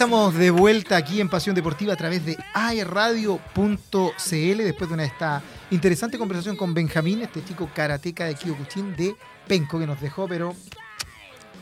estamos 0.00 0.34
de 0.34 0.50
vuelta 0.50 0.96
aquí 0.96 1.20
en 1.20 1.28
Pasión 1.28 1.54
Deportiva 1.54 1.92
a 1.92 1.96
través 1.96 2.24
de 2.24 2.34
airradio.cl 2.54 3.42
después 4.24 4.88
de 4.88 4.94
una 4.94 5.04
esta 5.04 5.42
interesante 5.70 6.16
conversación 6.16 6.56
con 6.56 6.72
Benjamín, 6.72 7.20
este 7.20 7.44
chico 7.44 7.68
karateca 7.74 8.24
de 8.24 8.34
Kyokushin 8.34 8.96
de 8.96 9.14
Penco 9.46 9.78
que 9.78 9.86
nos 9.86 10.00
dejó, 10.00 10.26
pero 10.26 10.54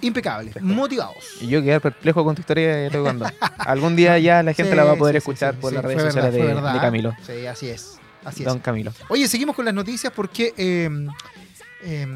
impecable, 0.03 0.53
motivados. 0.61 1.17
Y 1.41 1.49
yo 1.49 1.61
quedé 1.65 1.81
perplejo 1.81 2.23
con 2.23 2.37
tu 2.37 2.43
historia 2.43 2.77
de 2.77 2.91
taekwondo. 2.91 3.27
Algún 3.59 3.97
día 3.97 4.17
ya 4.21 4.41
la 4.45 4.55
gente 4.55 4.71
Sí, 4.71 4.77
la 4.77 4.85
va 4.85 4.93
a 4.93 4.97
poder 4.97 5.15
sí, 5.15 5.19
escuchar 5.19 5.55
sí, 5.55 5.61
por 5.61 5.73
las 5.73 5.85
redes 5.85 6.01
sociales 6.05 6.33
de, 6.33 6.39
fue 6.39 6.47
verdad. 6.55 6.75
de 6.75 6.81
Camilo. 6.81 7.17
Sí, 7.27 7.45
así 7.45 7.71
es. 7.71 7.99
Así 8.25 8.45
es. 8.45 8.49
Don 8.49 8.61
Camilo. 8.61 8.93
Oye, 9.09 9.27
seguimos 9.27 9.57
con 9.57 9.65
las 9.65 9.75
noticias 9.75 10.13
porque 10.15 10.55
eh, 10.57 10.89
eh, 11.83 12.07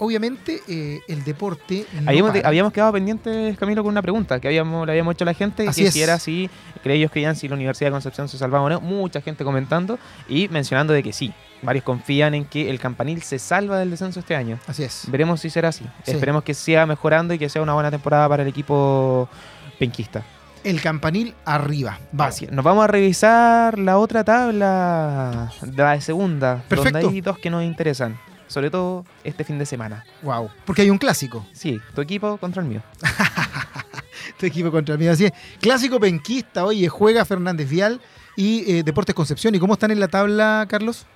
obviamente 0.00 0.60
eh, 0.66 1.00
el 1.06 1.22
deporte. 1.24 1.86
no 1.92 2.10
habíamos, 2.10 2.32
para. 2.32 2.48
habíamos 2.48 2.72
quedado 2.72 2.92
pendientes, 2.92 3.56
Camilo, 3.58 3.82
con 3.82 3.90
una 3.90 4.02
pregunta 4.02 4.40
que 4.40 4.48
habíamos, 4.48 4.86
le 4.86 4.92
habíamos 4.92 5.14
hecho 5.14 5.24
a 5.24 5.26
la 5.26 5.34
gente, 5.34 5.68
Así 5.68 5.82
que 5.82 5.88
es. 5.88 5.94
si 5.94 6.02
era 6.02 6.18
si 6.18 6.50
ellos 6.82 7.10
creían 7.10 7.36
si 7.36 7.46
la 7.46 7.54
Universidad 7.54 7.88
de 7.88 7.92
Concepción 7.92 8.28
se 8.28 8.38
salvaba 8.38 8.64
o 8.64 8.68
no. 8.68 8.80
Mucha 8.80 9.20
gente 9.20 9.44
comentando 9.44 9.98
y 10.28 10.48
mencionando 10.48 10.92
de 10.92 11.02
que 11.02 11.12
sí. 11.12 11.32
Varios 11.62 11.84
confían 11.84 12.34
en 12.34 12.46
que 12.46 12.70
el 12.70 12.80
campanil 12.80 13.22
se 13.22 13.38
salva 13.38 13.78
del 13.78 13.90
descenso 13.90 14.20
este 14.20 14.34
año. 14.34 14.58
Así 14.66 14.82
es. 14.82 15.04
Veremos 15.08 15.40
si 15.40 15.50
será 15.50 15.68
así. 15.68 15.84
Sí. 16.04 16.12
Esperemos 16.12 16.42
que 16.42 16.54
siga 16.54 16.86
mejorando 16.86 17.34
y 17.34 17.38
que 17.38 17.50
sea 17.50 17.60
una 17.60 17.74
buena 17.74 17.90
temporada 17.90 18.28
para 18.28 18.42
el 18.42 18.48
equipo 18.48 19.28
penquista. 19.78 20.24
El 20.64 20.80
campanil 20.80 21.34
arriba. 21.44 21.98
Vamos. 22.12 22.50
Nos 22.50 22.64
vamos 22.64 22.84
a 22.84 22.86
revisar 22.86 23.78
la 23.78 23.98
otra 23.98 24.24
tabla, 24.24 25.50
la 25.74 25.92
de 25.92 26.00
segunda, 26.00 26.62
Perfecto. 26.68 26.98
donde 27.00 27.16
hay 27.16 27.20
dos 27.20 27.38
que 27.38 27.50
nos 27.50 27.62
interesan. 27.62 28.18
Sobre 28.50 28.68
todo 28.68 29.04
este 29.22 29.44
fin 29.44 29.60
de 29.60 29.64
semana. 29.64 30.04
Wow. 30.22 30.50
Porque 30.66 30.82
hay 30.82 30.90
un 30.90 30.98
clásico. 30.98 31.46
Sí, 31.52 31.78
tu 31.94 32.00
equipo 32.00 32.36
contra 32.36 32.60
el 32.60 32.68
mío. 32.68 32.82
Tu 34.38 34.46
equipo 34.46 34.70
contra 34.70 34.94
el 34.94 34.98
mío. 34.98 35.12
Así 35.12 35.26
es. 35.26 35.32
Clásico 35.60 36.00
penquista. 36.00 36.64
Oye, 36.64 36.88
juega 36.88 37.24
Fernández 37.24 37.68
Vial 37.68 38.00
y 38.36 38.70
eh, 38.70 38.82
Deportes 38.82 39.14
Concepción. 39.14 39.54
¿Y 39.54 39.58
cómo 39.58 39.74
están 39.74 39.90
en 39.90 40.00
la 40.00 40.08
tabla, 40.08 40.66
Carlos? 40.68 41.06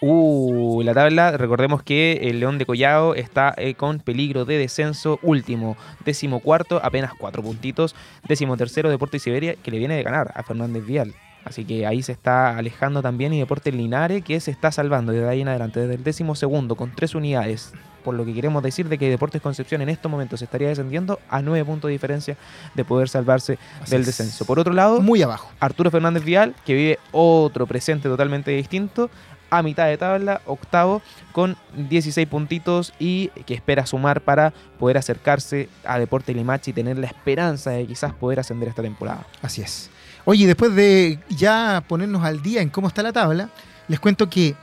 Uh, 0.00 0.82
la 0.82 0.92
tabla, 0.92 1.36
recordemos 1.36 1.82
que 1.82 2.20
el 2.22 2.40
León 2.40 2.58
de 2.58 2.66
Collao 2.66 3.14
está 3.14 3.54
eh, 3.56 3.74
con 3.74 4.00
peligro 4.00 4.44
de 4.44 4.58
descenso 4.58 5.18
último. 5.22 5.76
Décimo 6.04 6.40
cuarto, 6.40 6.80
apenas 6.82 7.12
cuatro 7.18 7.42
puntitos. 7.42 7.94
Décimo 8.26 8.56
tercero, 8.56 8.90
Deportes 8.90 9.22
Siberia, 9.22 9.54
que 9.54 9.70
le 9.70 9.78
viene 9.78 9.94
de 9.94 10.02
ganar 10.02 10.32
a 10.34 10.42
Fernández 10.42 10.84
Vial. 10.84 11.14
Así 11.44 11.64
que 11.64 11.86
ahí 11.86 12.02
se 12.02 12.12
está 12.12 12.56
alejando 12.56 13.02
también 13.02 13.32
y 13.32 13.38
Deportes 13.38 13.74
Linares, 13.74 14.22
que 14.24 14.38
se 14.40 14.50
está 14.50 14.70
salvando 14.70 15.12
desde 15.12 15.28
ahí 15.28 15.40
en 15.40 15.48
adelante, 15.48 15.80
desde 15.80 15.94
el 15.94 16.04
décimo 16.04 16.34
segundo, 16.34 16.74
con 16.76 16.94
tres 16.94 17.14
unidades. 17.14 17.72
Por 18.04 18.14
lo 18.14 18.24
que 18.24 18.32
queremos 18.32 18.62
decir 18.62 18.88
de 18.88 18.96
que 18.96 19.10
Deportes 19.10 19.42
Concepción 19.42 19.82
en 19.82 19.90
estos 19.90 20.10
momentos 20.10 20.40
estaría 20.40 20.68
descendiendo 20.68 21.18
a 21.28 21.42
nueve 21.42 21.64
puntos 21.66 21.88
de 21.88 21.92
diferencia 21.92 22.36
de 22.74 22.84
poder 22.84 23.08
salvarse 23.10 23.58
Así 23.82 23.90
del 23.90 24.00
es. 24.02 24.06
descenso. 24.06 24.44
Por 24.46 24.58
otro 24.58 24.72
lado, 24.72 25.00
Muy 25.02 25.20
abajo. 25.22 25.50
Arturo 25.60 25.90
Fernández 25.90 26.24
Vial, 26.24 26.54
que 26.64 26.74
vive 26.74 26.98
otro 27.12 27.66
presente 27.66 28.08
totalmente 28.08 28.50
distinto, 28.52 29.10
a 29.50 29.62
mitad 29.62 29.86
de 29.86 29.98
tabla, 29.98 30.40
octavo, 30.46 31.02
con 31.32 31.56
16 31.76 32.26
puntitos 32.28 32.92
y 32.98 33.28
que 33.46 33.52
espera 33.54 33.84
sumar 33.84 34.20
para 34.22 34.52
poder 34.78 34.96
acercarse 34.96 35.68
a 35.84 35.98
Deporte 35.98 36.32
Limache 36.32 36.70
y 36.70 36.74
tener 36.74 36.96
la 36.98 37.06
esperanza 37.08 37.70
de 37.72 37.84
quizás 37.86 38.14
poder 38.14 38.40
ascender 38.40 38.68
esta 38.68 38.82
temporada. 38.82 39.26
Así 39.42 39.60
es. 39.60 39.90
Oye, 40.32 40.46
después 40.46 40.72
de 40.76 41.18
ya 41.28 41.82
ponernos 41.88 42.22
al 42.22 42.40
día 42.40 42.62
en 42.62 42.70
cómo 42.70 42.86
está 42.86 43.02
la 43.02 43.12
tabla, 43.12 43.50
les 43.88 43.98
cuento 43.98 44.30
que 44.30 44.54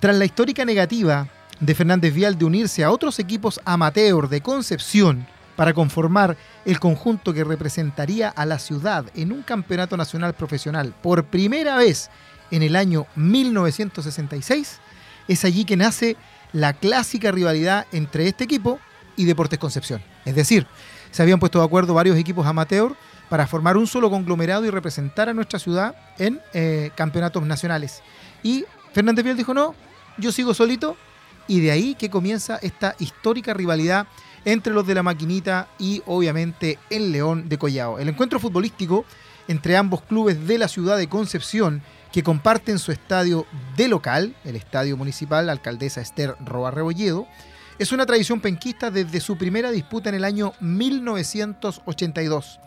tras 0.00 0.16
la 0.16 0.24
histórica 0.24 0.64
negativa 0.64 1.28
de 1.60 1.74
Fernández 1.74 2.14
Vial 2.14 2.38
de 2.38 2.46
unirse 2.46 2.82
a 2.82 2.90
otros 2.90 3.18
equipos 3.18 3.60
amateur 3.66 4.26
de 4.30 4.40
Concepción 4.40 5.26
para 5.54 5.74
conformar 5.74 6.38
el 6.64 6.80
conjunto 6.80 7.34
que 7.34 7.44
representaría 7.44 8.30
a 8.30 8.46
la 8.46 8.58
ciudad 8.58 9.04
en 9.14 9.32
un 9.32 9.42
campeonato 9.42 9.98
nacional 9.98 10.32
profesional 10.32 10.94
por 11.02 11.24
primera 11.24 11.76
vez 11.76 12.08
en 12.50 12.62
el 12.62 12.74
año 12.74 13.06
1966, 13.14 14.78
es 15.28 15.44
allí 15.44 15.66
que 15.66 15.76
nace 15.76 16.16
la 16.54 16.72
clásica 16.72 17.32
rivalidad 17.32 17.84
entre 17.92 18.28
este 18.28 18.44
equipo 18.44 18.80
y 19.16 19.26
Deportes 19.26 19.58
Concepción. 19.58 20.00
Es 20.24 20.34
decir, 20.34 20.66
se 21.10 21.20
habían 21.20 21.38
puesto 21.38 21.58
de 21.58 21.66
acuerdo 21.66 21.92
varios 21.92 22.16
equipos 22.16 22.46
amateur 22.46 22.96
para 23.32 23.46
formar 23.46 23.78
un 23.78 23.86
solo 23.86 24.10
conglomerado 24.10 24.66
y 24.66 24.68
representar 24.68 25.30
a 25.30 25.32
nuestra 25.32 25.58
ciudad 25.58 25.94
en 26.18 26.42
eh, 26.52 26.90
campeonatos 26.94 27.42
nacionales. 27.46 28.02
Y 28.42 28.66
Fernández 28.92 29.24
Vial 29.24 29.38
dijo, 29.38 29.54
no, 29.54 29.74
yo 30.18 30.30
sigo 30.32 30.52
solito, 30.52 30.98
y 31.48 31.60
de 31.60 31.70
ahí 31.70 31.94
que 31.94 32.10
comienza 32.10 32.58
esta 32.60 32.94
histórica 32.98 33.54
rivalidad 33.54 34.06
entre 34.44 34.74
los 34.74 34.86
de 34.86 34.96
la 34.96 35.02
maquinita 35.02 35.68
y 35.78 36.02
obviamente 36.04 36.78
el 36.90 37.10
León 37.10 37.48
de 37.48 37.56
Collao. 37.56 37.98
El 37.98 38.10
encuentro 38.10 38.38
futbolístico 38.38 39.06
entre 39.48 39.78
ambos 39.78 40.02
clubes 40.02 40.46
de 40.46 40.58
la 40.58 40.68
ciudad 40.68 40.98
de 40.98 41.08
Concepción 41.08 41.80
que 42.12 42.22
comparten 42.22 42.78
su 42.78 42.92
estadio 42.92 43.46
de 43.78 43.88
local, 43.88 44.36
el 44.44 44.56
Estadio 44.56 44.98
Municipal 44.98 45.48
Alcaldesa 45.48 46.02
Esther 46.02 46.36
Roa 46.44 46.70
Rebolledo, 46.70 47.26
es 47.78 47.92
una 47.92 48.04
tradición 48.04 48.42
penquista 48.42 48.90
desde 48.90 49.20
su 49.20 49.38
primera 49.38 49.70
disputa 49.70 50.10
en 50.10 50.16
el 50.16 50.24
año 50.24 50.52
1982. 50.60 52.60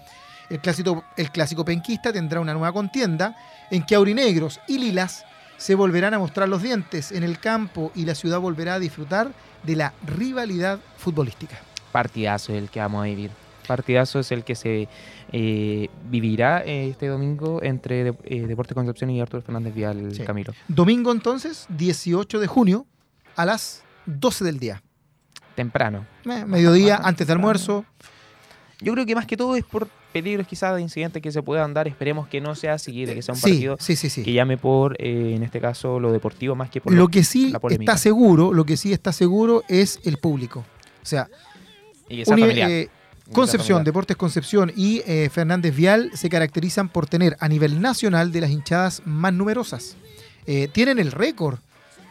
El 0.49 0.59
clásico, 0.59 1.03
el 1.17 1.31
clásico 1.31 1.65
penquista 1.65 2.13
tendrá 2.13 2.39
una 2.39 2.53
nueva 2.53 2.71
contienda 2.71 3.35
en 3.71 3.83
que 3.85 3.95
aurinegros 3.95 4.59
y 4.67 4.77
lilas 4.77 5.25
se 5.57 5.73
volverán 5.75 6.13
a 6.13 6.19
mostrar 6.19 6.49
los 6.49 6.61
dientes 6.61 7.11
en 7.11 7.23
el 7.23 7.39
campo 7.39 7.91
y 7.95 8.05
la 8.05 8.13
ciudad 8.15 8.39
volverá 8.39 8.75
a 8.75 8.79
disfrutar 8.79 9.31
de 9.63 9.75
la 9.75 9.93
rivalidad 10.05 10.79
futbolística. 10.97 11.57
Partidazo 11.91 12.53
es 12.53 12.61
el 12.61 12.69
que 12.69 12.79
vamos 12.81 13.01
a 13.01 13.05
vivir. 13.05 13.31
Partidazo 13.67 14.19
es 14.19 14.31
el 14.31 14.43
que 14.43 14.53
se 14.53 14.87
eh, 15.31 15.89
vivirá 16.09 16.61
eh, 16.63 16.89
este 16.89 17.07
domingo 17.07 17.63
entre 17.63 18.03
de- 18.03 18.15
eh, 18.25 18.45
Deporte 18.45 18.75
Concepción 18.75 19.09
y 19.09 19.21
Arturo 19.21 19.41
Fernández 19.41 19.73
Vial 19.73 20.13
Sí. 20.13 20.23
Camilo. 20.23 20.53
Domingo 20.67 21.11
entonces, 21.11 21.65
18 21.69 22.39
de 22.39 22.45
junio, 22.47 22.85
a 23.35 23.45
las 23.45 23.83
12 24.05 24.43
del 24.43 24.59
día. 24.59 24.83
Temprano. 25.55 26.05
Eh, 26.25 26.45
mediodía, 26.45 26.97
antes 26.97 27.25
de 27.25 27.33
almuerzo. 27.33 27.85
Yo 28.81 28.93
creo 28.93 29.05
que 29.05 29.15
más 29.15 29.25
que 29.25 29.37
todo 29.37 29.55
es 29.55 29.63
por 29.63 29.87
peligros 30.15 30.47
quizás 30.47 30.73
de 30.73 30.81
incidentes 30.81 31.21
que 31.21 31.29
se 31.29 31.43
puedan 31.43 31.73
dar. 31.73 31.89
Esperemos 31.89 32.29
que 32.29 32.39
no 32.39 32.55
sea 32.55 32.75
así, 32.75 33.03
de 33.03 33.15
que 33.15 33.21
sea 33.21 33.33
un 33.33 33.41
Sí, 33.41 33.49
partido 33.49 33.75
sí, 33.81 33.97
sí, 33.97 34.09
sí. 34.09 34.23
que 34.23 34.31
llame 34.31 34.57
por, 34.57 34.95
eh, 34.97 35.33
en 35.35 35.43
este 35.43 35.59
caso, 35.59 35.99
lo 35.99 36.13
deportivo 36.13 36.55
más 36.55 36.69
que 36.69 36.79
por 36.79 36.93
Lo 36.93 37.09
que 37.09 37.25
sí 37.25 37.49
la 37.49 37.59
está 37.69 37.97
seguro, 37.97 38.53
lo 38.53 38.65
que 38.65 38.77
sí 38.77 38.93
está 38.93 39.11
seguro 39.11 39.63
es 39.67 39.99
el 40.05 40.15
público. 40.17 40.63
O 41.03 41.05
sea, 41.05 41.27
y 42.07 42.23
eh, 42.25 42.87
Concepción. 43.33 43.83
Deportes 43.83 44.15
Concepción 44.15 44.71
y 44.73 45.01
eh, 45.05 45.29
Fernández 45.29 45.75
Vial 45.75 46.11
se 46.13 46.29
caracterizan 46.29 46.87
por 46.87 47.07
tener 47.07 47.35
a 47.41 47.49
nivel 47.49 47.81
nacional 47.81 48.31
de 48.31 48.39
las 48.39 48.51
hinchadas 48.51 49.01
más 49.03 49.33
numerosas. 49.33 49.97
Tienen 50.71 50.99
el 50.99 51.11
récord, 51.11 51.57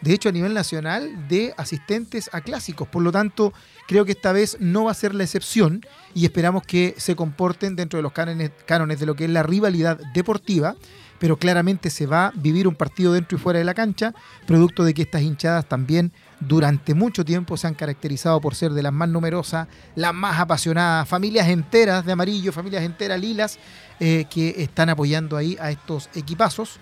de 0.01 0.13
hecho, 0.13 0.29
a 0.29 0.33
nivel 0.33 0.55
nacional 0.55 1.29
de 1.29 1.55
asistentes 1.57 2.29
a 2.33 2.41
clásicos. 2.41 2.89
Por 2.89 3.03
lo 3.03 3.13
tanto, 3.13 3.53
creo 3.89 4.05
que 4.05 4.13
esta 4.13 4.33
vez 4.33 4.57
no 4.61 4.85
va 4.85 4.91
a 4.91 4.95
ser 4.95 5.15
la 5.15 5.25
excepción 5.25 5.85
y 6.15 6.25
esperamos 6.25 6.63
que 6.65 6.95
se 6.99 7.17
comporten 7.17 7.77
dentro 7.77 7.99
de 7.99 8.03
los 8.03 8.13
cánones, 8.13 9.01
de 9.01 9.07
lo 9.07 9.15
que 9.15 9.25
es 9.25 9.31
la 9.31 9.43
rivalidad 9.43 9.99
deportiva. 10.13 10.77
Pero 11.19 11.39
claramente 11.39 11.91
se 11.91 12.07
va 12.07 12.27
a 12.27 12.33
vivir 12.35 12.67
un 12.67 12.75
partido 12.75 13.13
dentro 13.13 13.39
y 13.39 13.41
fuera 13.41 13.59
de 13.59 13.65
la 13.65 13.73
cancha, 13.73 14.13
producto 14.47 14.85
de 14.85 14.93
que 14.93 15.03
estas 15.03 15.23
hinchadas 15.23 15.67
también 15.67 16.13
durante 16.41 16.93
mucho 16.93 17.25
tiempo 17.25 17.57
se 17.57 17.67
han 17.67 17.75
caracterizado 17.75 18.41
por 18.41 18.55
ser 18.55 18.73
de 18.73 18.83
las 18.83 18.93
más 18.93 19.09
numerosas, 19.09 19.69
las 19.95 20.13
más 20.13 20.39
apasionadas, 20.39 21.09
familias 21.09 21.49
enteras 21.49 22.05
de 22.05 22.13
amarillo, 22.13 22.53
familias 22.53 22.83
enteras 22.83 23.21
lilas, 23.21 23.59
eh, 24.01 24.27
que 24.29 24.57
están 24.59 24.91
apoyando 24.91 25.37
ahí 25.37 25.57
a 25.61 25.71
estos 25.71 26.11
equipazos, 26.15 26.81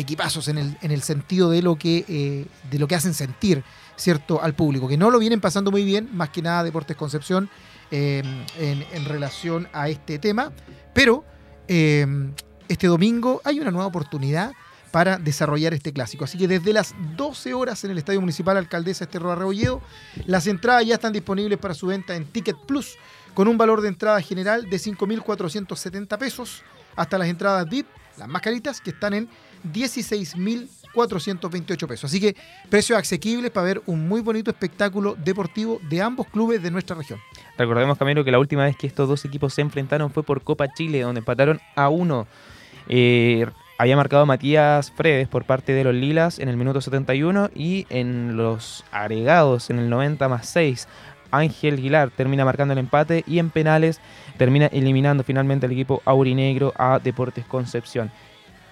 equipazos 0.00 0.48
en 0.48 0.58
el, 0.58 0.78
en 0.82 0.90
el 0.90 1.02
sentido 1.02 1.50
de 1.50 1.62
lo 1.62 1.76
que 1.76 2.04
eh, 2.08 2.46
de 2.70 2.78
lo 2.78 2.86
que 2.86 2.94
hacen 2.94 3.14
sentir, 3.14 3.64
cierto, 3.96 4.42
al 4.42 4.54
público, 4.54 4.88
que 4.88 4.96
no 4.96 5.10
lo 5.10 5.18
vienen 5.18 5.40
pasando 5.40 5.70
muy 5.70 5.84
bien, 5.84 6.08
más 6.12 6.30
que 6.30 6.42
nada 6.42 6.62
Deportes 6.62 6.96
Concepción 6.96 7.48
eh, 7.90 8.22
en, 8.58 9.04
relación 9.04 9.68
a 9.72 9.88
este 9.88 10.18
tema, 10.18 10.52
pero 10.92 11.24
eh, 11.68 12.06
este 12.68 12.86
domingo 12.86 13.40
hay 13.44 13.60
una 13.60 13.70
nueva 13.70 13.86
oportunidad 13.86 14.52
para 14.90 15.18
desarrollar 15.18 15.74
este 15.74 15.92
clásico. 15.92 16.24
Así 16.24 16.38
que 16.38 16.48
desde 16.48 16.72
las 16.72 16.94
12 17.16 17.54
horas 17.54 17.84
en 17.84 17.90
el 17.90 17.98
Estadio 17.98 18.20
Municipal 18.20 18.56
Alcaldesa 18.56 19.04
Esterroa 19.04 19.34
Rebolledo, 19.34 19.82
las 20.26 20.46
entradas 20.46 20.86
ya 20.86 20.94
están 20.94 21.12
disponibles 21.12 21.58
para 21.58 21.74
su 21.74 21.88
venta 21.88 22.16
en 22.16 22.24
Ticket 22.24 22.56
Plus, 22.66 22.96
con 23.34 23.48
un 23.48 23.58
valor 23.58 23.82
de 23.82 23.88
entrada 23.88 24.20
general 24.20 24.68
de 24.68 24.76
5.470 24.78 26.18
pesos, 26.18 26.62
hasta 26.96 27.18
las 27.18 27.28
entradas 27.28 27.68
VIP, 27.68 27.86
las 28.16 28.28
más 28.28 28.40
caritas, 28.40 28.80
que 28.80 28.90
están 28.90 29.12
en 29.12 29.28
16.428 29.72 31.86
pesos. 31.86 32.04
Así 32.04 32.20
que 32.20 32.36
precios 32.68 32.98
asequibles 32.98 33.50
para 33.50 33.66
ver 33.66 33.82
un 33.86 34.08
muy 34.08 34.20
bonito 34.20 34.50
espectáculo 34.50 35.16
deportivo 35.16 35.80
de 35.88 36.02
ambos 36.02 36.26
clubes 36.28 36.62
de 36.62 36.70
nuestra 36.70 36.96
región. 36.96 37.18
Recordemos, 37.58 37.98
Camilo, 37.98 38.24
que 38.24 38.30
la 38.30 38.38
última 38.38 38.64
vez 38.64 38.76
que 38.76 38.86
estos 38.86 39.08
dos 39.08 39.24
equipos 39.24 39.54
se 39.54 39.62
enfrentaron 39.62 40.10
fue 40.10 40.22
por 40.22 40.42
Copa 40.42 40.72
Chile, 40.72 41.00
donde 41.00 41.20
empataron 41.20 41.60
a 41.74 41.88
uno. 41.88 42.26
Eh, 42.88 43.46
había 43.78 43.96
marcado 43.96 44.26
Matías 44.26 44.90
Fredes 44.92 45.28
por 45.28 45.44
parte 45.44 45.72
de 45.72 45.84
los 45.84 45.94
Lilas 45.94 46.38
en 46.38 46.48
el 46.48 46.56
minuto 46.56 46.80
71 46.80 47.50
y 47.54 47.86
en 47.90 48.36
los 48.36 48.84
agregados 48.90 49.68
en 49.68 49.78
el 49.78 49.90
90 49.90 50.28
más 50.28 50.48
6 50.48 50.88
Ángel 51.30 51.76
Guilar 51.76 52.10
termina 52.10 52.44
marcando 52.44 52.72
el 52.72 52.78
empate 52.78 53.24
y 53.26 53.38
en 53.38 53.50
penales 53.50 54.00
termina 54.36 54.66
eliminando 54.66 55.24
finalmente 55.24 55.66
el 55.66 55.72
equipo 55.72 56.02
aurinegro 56.04 56.72
a 56.76 56.98
Deportes 56.98 57.44
Concepción. 57.46 58.10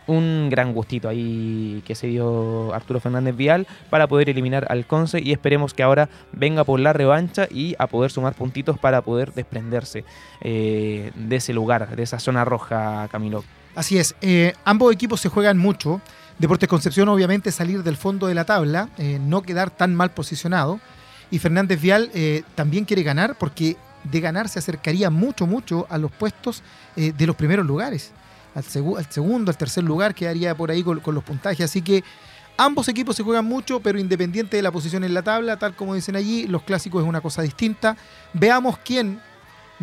Un 0.07 0.51
gran 0.51 0.75
gustito 0.75 1.09
ahí 1.09 1.83
que 1.87 1.95
se 1.95 2.09
dio 2.09 2.75
Arturo 2.75 3.01
Fernández 3.01 3.35
Vial 3.37 3.67
para 3.89 4.07
poder 4.07 4.29
eliminar 4.29 4.67
al 4.69 4.87
Conce 4.87 5.21
y 5.23 5.33
esperemos 5.33 5.73
que 5.73 5.83
ahora 5.83 6.11
venga 6.33 6.65
por 6.65 6.79
la 6.79 6.93
revancha 6.93 7.49
y 7.51 7.75
a 7.79 7.87
poder 7.87 8.11
sumar 8.11 8.35
puntitos 8.35 8.79
para 8.79 9.01
poder 9.01 9.33
desprenderse 9.33 10.05
eh, 10.43 11.11
de 11.15 11.37
ese 11.37 11.55
lugar, 11.55 11.97
de 11.97 12.03
esa 12.03 12.19
zona 12.19 12.45
roja, 12.45 13.09
Camilo. 13.11 13.45
Así 13.75 13.99
es, 13.99 14.15
eh, 14.21 14.53
ambos 14.65 14.93
equipos 14.93 15.21
se 15.21 15.31
juegan 15.31 15.57
mucho. 15.57 16.03
Deportes 16.39 16.69
Concepción 16.69 17.09
obviamente 17.09 17.51
salir 17.51 17.83
del 17.83 17.97
fondo 17.97 18.27
de 18.27 18.35
la 18.35 18.45
tabla, 18.45 18.91
eh, 18.99 19.19
no 19.21 19.41
quedar 19.41 19.71
tan 19.71 19.95
mal 19.95 20.11
posicionado. 20.11 20.81
Y 21.31 21.39
Fernández 21.39 21.81
Vial 21.81 22.11
también 22.55 22.85
quiere 22.85 23.03
ganar 23.03 23.37
porque 23.37 23.77
de 24.05 24.21
ganar 24.21 24.49
se 24.49 24.59
acercaría 24.59 25.09
mucho, 25.09 25.47
mucho 25.47 25.87
a 25.89 25.97
los 25.99 26.13
puestos 26.13 26.63
de 26.95 27.27
los 27.27 27.35
primeros 27.35 27.67
lugares. 27.67 28.13
Al, 28.55 28.63
segu- 28.65 28.97
al 28.99 29.11
segundo, 29.11 29.51
al 29.51 29.57
tercer 29.57 29.85
lugar 29.85 30.15
quedaría 30.15 30.55
por 30.57 30.71
ahí 30.71 30.83
con, 30.83 31.01
con 31.01 31.15
los 31.15 31.25
puntajes. 31.25 31.65
Así 31.65 31.83
que 31.83 32.05
ambos 32.57 32.89
equipos 32.89 33.17
se 33.17 33.23
juegan 33.23 33.45
mucho, 33.45 33.81
pero 33.81 33.99
independiente 33.99 34.57
de 34.57 34.63
la 34.63 34.71
posición 34.71 35.05
en 35.05 35.13
la 35.15 35.23
tabla, 35.23 35.57
tal 35.59 35.75
como 35.75 35.95
dicen 35.95 36.17
allí, 36.17 36.47
los 36.47 36.63
clásicos 36.63 37.03
es 37.03 37.09
una 37.09 37.21
cosa 37.21 37.43
distinta. 37.43 37.97
Veamos 38.33 38.79
quién 38.79 39.21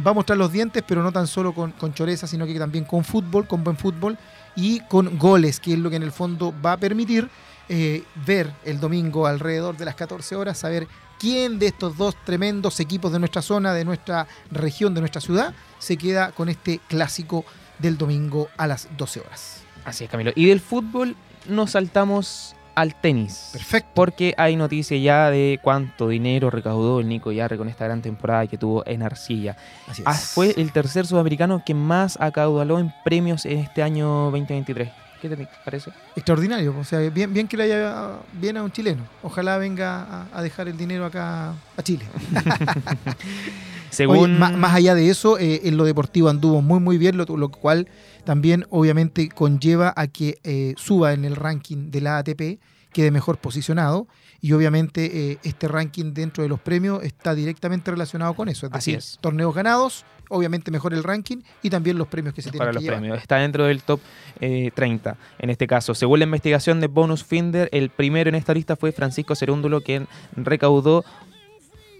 va 0.05 0.11
a 0.11 0.13
mostrar 0.13 0.37
los 0.37 0.51
dientes, 0.51 0.83
pero 0.87 1.03
no 1.03 1.11
tan 1.11 1.27
solo 1.27 1.53
con, 1.53 1.71
con 1.73 1.93
choreza, 1.93 2.27
sino 2.27 2.45
que 2.45 2.57
también 2.57 2.85
con 2.85 3.03
fútbol, 3.03 3.45
con 3.45 3.63
buen 3.63 3.75
fútbol 3.75 4.17
y 4.55 4.79
con 4.87 5.17
goles, 5.17 5.59
que 5.59 5.73
es 5.73 5.79
lo 5.79 5.89
que 5.89 5.97
en 5.97 6.03
el 6.03 6.11
fondo 6.13 6.53
va 6.65 6.73
a 6.73 6.77
permitir 6.77 7.29
eh, 7.67 8.03
ver 8.25 8.51
el 8.63 8.79
domingo 8.79 9.27
alrededor 9.27 9.75
de 9.77 9.85
las 9.85 9.95
14 9.95 10.35
horas, 10.35 10.57
saber 10.57 10.87
quién 11.19 11.59
de 11.59 11.67
estos 11.67 11.97
dos 11.97 12.15
tremendos 12.25 12.79
equipos 12.79 13.11
de 13.11 13.19
nuestra 13.19 13.41
zona, 13.41 13.73
de 13.73 13.85
nuestra 13.85 14.27
región, 14.49 14.93
de 14.93 15.01
nuestra 15.01 15.21
ciudad, 15.21 15.53
se 15.77 15.97
queda 15.97 16.31
con 16.31 16.49
este 16.49 16.79
clásico 16.87 17.45
del 17.81 17.97
domingo 17.97 18.47
a 18.57 18.67
las 18.67 18.87
12 18.97 19.19
horas. 19.21 19.63
Así 19.85 20.03
es, 20.03 20.09
Camilo. 20.09 20.31
Y 20.35 20.45
del 20.45 20.59
fútbol 20.59 21.15
nos 21.47 21.71
saltamos 21.71 22.55
al 22.75 22.95
tenis. 22.95 23.49
Perfecto. 23.51 23.89
Porque 23.93 24.33
hay 24.37 24.55
noticias 24.55 25.01
ya 25.01 25.29
de 25.29 25.59
cuánto 25.61 26.07
dinero 26.07 26.49
recaudó 26.49 26.99
el 26.99 27.09
Nico 27.09 27.31
Yarre 27.31 27.57
con 27.57 27.67
esta 27.67 27.85
gran 27.85 28.01
temporada 28.01 28.47
que 28.47 28.57
tuvo 28.57 28.85
en 28.85 29.03
Arcilla. 29.03 29.57
Así 29.87 30.03
Ah, 30.05 30.13
fue 30.13 30.53
el 30.55 30.71
tercer 30.71 31.05
sudamericano 31.05 31.63
que 31.65 31.73
más 31.73 32.17
acaudaló 32.21 32.79
en 32.79 32.93
premios 33.03 33.45
en 33.45 33.57
este 33.59 33.83
año 33.83 34.07
2023. 34.31 34.89
¿Qué 35.21 35.29
te 35.29 35.47
parece? 35.63 35.91
Extraordinario, 36.15 36.73
o 36.79 36.83
sea, 36.83 36.97
bien, 37.11 37.31
bien 37.31 37.47
que 37.47 37.55
le 37.55 37.63
haya 37.63 38.13
bien 38.33 38.57
a 38.57 38.63
un 38.63 38.71
chileno. 38.71 39.03
Ojalá 39.21 39.57
venga 39.59 40.01
a, 40.01 40.27
a 40.33 40.41
dejar 40.41 40.67
el 40.67 40.75
dinero 40.77 41.05
acá 41.05 41.53
a 41.77 41.83
Chile. 41.83 42.05
Según 43.91 44.17
Oye, 44.17 44.33
ma- 44.33 44.51
más 44.51 44.73
allá 44.73 44.95
de 44.95 45.09
eso, 45.09 45.37
eh, 45.37 45.61
en 45.65 45.77
lo 45.77 45.83
deportivo 45.85 46.29
anduvo 46.29 46.61
muy 46.63 46.79
muy 46.79 46.97
bien, 46.97 47.15
lo, 47.17 47.25
lo 47.25 47.49
cual 47.49 47.87
también 48.23 48.65
obviamente 48.71 49.29
conlleva 49.29 49.93
a 49.95 50.07
que 50.07 50.39
eh, 50.43 50.73
suba 50.77 51.13
en 51.13 51.25
el 51.25 51.35
ranking 51.35 51.91
de 51.91 52.01
la 52.01 52.17
ATP, 52.17 52.59
quede 52.93 53.11
mejor 53.11 53.37
posicionado 53.37 54.07
y 54.41 54.53
obviamente 54.53 55.31
eh, 55.31 55.37
este 55.43 55.67
ranking 55.67 56.13
dentro 56.13 56.41
de 56.43 56.49
los 56.49 56.59
premios 56.59 57.03
está 57.03 57.35
directamente 57.35 57.91
relacionado 57.91 58.33
con 58.33 58.49
eso, 58.49 58.65
es 58.65 58.73
Así 58.73 58.91
decir, 58.93 58.97
es. 59.13 59.17
torneos 59.21 59.53
ganados, 59.53 60.03
obviamente 60.29 60.71
mejor 60.71 60.93
el 60.93 61.03
ranking 61.03 61.37
y 61.61 61.69
también 61.69 61.97
los 61.97 62.07
premios 62.07 62.33
que 62.33 62.41
se 62.41 62.49
para 62.51 62.71
tienen 62.71 62.73
los 62.75 62.81
que 62.81 62.85
llevar. 62.85 62.99
premios. 62.99 63.17
Está 63.21 63.35
dentro 63.37 63.65
del 63.65 63.81
top 63.83 63.99
eh, 64.39 64.71
30 64.73 65.15
en 65.39 65.49
este 65.49 65.67
caso. 65.67 65.93
Según 65.93 66.19
la 66.19 66.25
investigación 66.25 66.79
de 66.81 66.87
Bonus 66.87 67.23
Finder, 67.23 67.69
el 67.71 67.89
primero 67.89 68.29
en 68.29 68.35
esta 68.35 68.53
lista 68.53 68.75
fue 68.75 68.91
Francisco 68.91 69.35
Cerúndulo, 69.35 69.81
quien 69.81 70.07
recaudó 70.35 71.03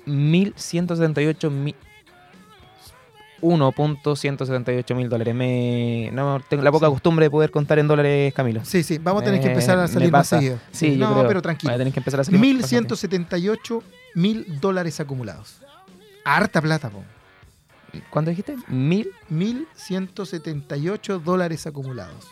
1.178 0.06 1.50
mil... 1.51 1.75
1.178 3.42 4.95
mil 4.95 5.09
dólares. 5.09 5.33
Me, 5.33 6.09
no 6.13 6.39
tengo 6.48 6.62
la 6.63 6.71
poca 6.71 6.86
Sí. 6.88 6.92
costumbre 6.94 7.25
de 7.25 7.31
poder 7.31 7.50
contar 7.50 7.80
en 7.80 7.88
dólares, 7.88 8.33
Camilo. 8.36 8.63
Sí, 8.63 8.83
sí, 8.83 9.00
vamos 9.00 9.24
a 9.24 9.25
tener 9.25 9.42
que 9.42 9.48
empezar 9.50 9.80
a 9.80 9.88
salir 9.88 10.12
más 10.12 10.27
seguido. 10.27 10.59
Sí, 10.71 10.95
yo 10.98 11.07
no, 11.07 11.13
creo. 11.15 11.27
pero 11.27 11.42
tranquilo. 11.42 11.71
Voy 11.71 11.75
a 11.75 11.77
tener 11.80 11.92
que 11.94 12.00
empezar 12.00 12.19
a 12.19 12.24
salir 12.24 12.39
más- 12.39 12.71
1.178 12.71 13.81
mil 14.15 14.45
dólares 14.59 15.00
acumulados. 15.00 15.59
Harta 16.24 16.62
plata, 16.62 16.89
po. 16.92 17.04
¿Cuánto 18.12 18.30
dijiste? 18.30 18.56
Mil. 18.68 19.09
1.178 19.31 21.19
dólares 21.19 21.65
acumulados. 21.68 22.27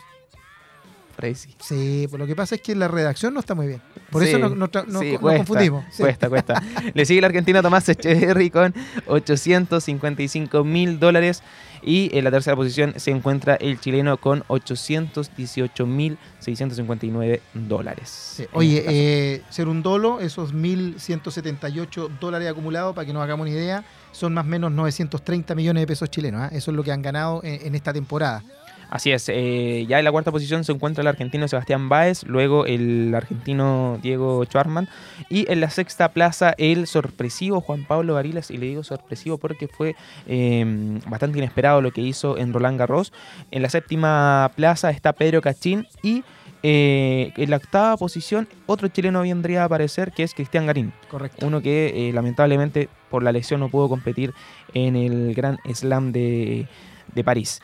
Crazy. 1.20 1.54
Sí, 1.60 2.06
pues 2.08 2.18
lo 2.18 2.26
que 2.26 2.34
pasa 2.34 2.54
es 2.54 2.62
que 2.62 2.74
la 2.74 2.88
redacción 2.88 3.34
no 3.34 3.40
está 3.40 3.54
muy 3.54 3.66
bien. 3.66 3.82
Por 4.10 4.22
Sí, 4.22 4.30
eso 4.30 4.38
nos, 4.38 4.56
nos 4.56 5.04
confundimos. 5.20 5.84
Cuesta, 5.96 6.28
cuesta. 6.28 6.62
Le 6.94 7.04
sigue 7.04 7.18
el 7.18 7.24
argentino 7.24 7.62
Tomás 7.62 7.88
Echeverry 7.88 8.50
con 8.50 8.74
855 9.06 10.64
mil 10.64 10.98
dólares. 10.98 11.42
Y 11.82 12.10
en 12.16 12.24
la 12.24 12.30
tercera 12.30 12.56
posición 12.56 12.92
se 12.96 13.10
encuentra 13.10 13.54
el 13.54 13.80
chileno 13.80 14.18
con 14.18 14.44
818 14.48 15.86
mil 15.86 16.18
659 16.40 17.40
dólares. 17.54 18.34
Sí. 18.36 18.46
Oye, 18.52 18.78
este 18.78 19.34
eh, 19.34 19.42
ser 19.48 19.68
un 19.68 19.82
dolo, 19.82 20.20
esos 20.20 20.52
1.178 20.54 22.18
dólares 22.20 22.48
acumulados, 22.50 22.94
para 22.94 23.06
que 23.06 23.14
nos 23.14 23.22
hagamos 23.22 23.46
una 23.46 23.56
idea, 23.56 23.84
son 24.12 24.34
más 24.34 24.44
o 24.44 24.48
menos 24.48 24.70
930 24.72 25.54
millones 25.54 25.82
de 25.82 25.86
pesos 25.86 26.10
chilenos. 26.10 26.42
¿ah? 26.42 26.50
Eso 26.52 26.70
es 26.70 26.76
lo 26.76 26.84
que 26.84 26.92
han 26.92 27.00
ganado 27.00 27.40
en, 27.44 27.66
en 27.66 27.74
esta 27.74 27.92
temporada. 27.94 28.42
Así 28.90 29.12
es, 29.12 29.28
eh, 29.28 29.86
ya 29.88 30.00
en 30.00 30.04
la 30.04 30.10
cuarta 30.10 30.32
posición 30.32 30.64
se 30.64 30.72
encuentra 30.72 31.02
el 31.02 31.06
argentino 31.06 31.46
Sebastián 31.46 31.88
Báez, 31.88 32.24
luego 32.24 32.66
el 32.66 33.14
argentino 33.14 34.00
Diego 34.02 34.44
Schwarman 34.44 34.88
y 35.28 35.50
en 35.50 35.60
la 35.60 35.70
sexta 35.70 36.08
plaza 36.08 36.54
el 36.58 36.88
sorpresivo 36.88 37.60
Juan 37.60 37.84
Pablo 37.84 38.14
Varilas, 38.14 38.50
y 38.50 38.56
le 38.56 38.66
digo 38.66 38.82
sorpresivo 38.82 39.38
porque 39.38 39.68
fue 39.68 39.94
eh, 40.26 40.64
bastante 41.06 41.38
inesperado 41.38 41.80
lo 41.80 41.92
que 41.92 42.00
hizo 42.00 42.36
en 42.36 42.52
Roland 42.52 42.80
Garros. 42.80 43.12
En 43.52 43.62
la 43.62 43.70
séptima 43.70 44.50
plaza 44.56 44.90
está 44.90 45.12
Pedro 45.12 45.40
Cachín 45.40 45.86
y 46.02 46.24
eh, 46.64 47.32
en 47.36 47.48
la 47.48 47.56
octava 47.56 47.96
posición 47.96 48.48
otro 48.66 48.88
chileno 48.88 49.22
vendría 49.22 49.62
a 49.62 49.64
aparecer 49.66 50.10
que 50.10 50.24
es 50.24 50.34
Cristian 50.34 50.66
Garín, 50.66 50.92
Correcto. 51.08 51.46
uno 51.46 51.62
que 51.62 52.08
eh, 52.08 52.12
lamentablemente 52.12 52.88
por 53.08 53.22
la 53.22 53.30
lesión 53.30 53.60
no 53.60 53.68
pudo 53.68 53.88
competir 53.88 54.34
en 54.74 54.96
el 54.96 55.32
Gran 55.34 55.58
Slam 55.72 56.10
de, 56.10 56.66
de 57.14 57.24
París. 57.24 57.62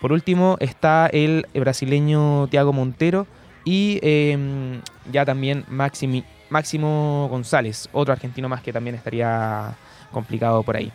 Por 0.00 0.12
último 0.12 0.56
está 0.60 1.08
el 1.12 1.46
brasileño 1.54 2.46
Thiago 2.48 2.72
Montero 2.72 3.26
y 3.64 3.98
eh, 4.02 4.80
ya 5.10 5.24
también 5.24 5.64
Maximi- 5.66 6.24
Máximo 6.50 7.28
González, 7.30 7.88
otro 7.92 8.12
argentino 8.12 8.48
más 8.48 8.62
que 8.62 8.72
también 8.72 8.94
estaría 8.94 9.74
complicado 10.12 10.62
por 10.62 10.76
ahí. 10.76 10.90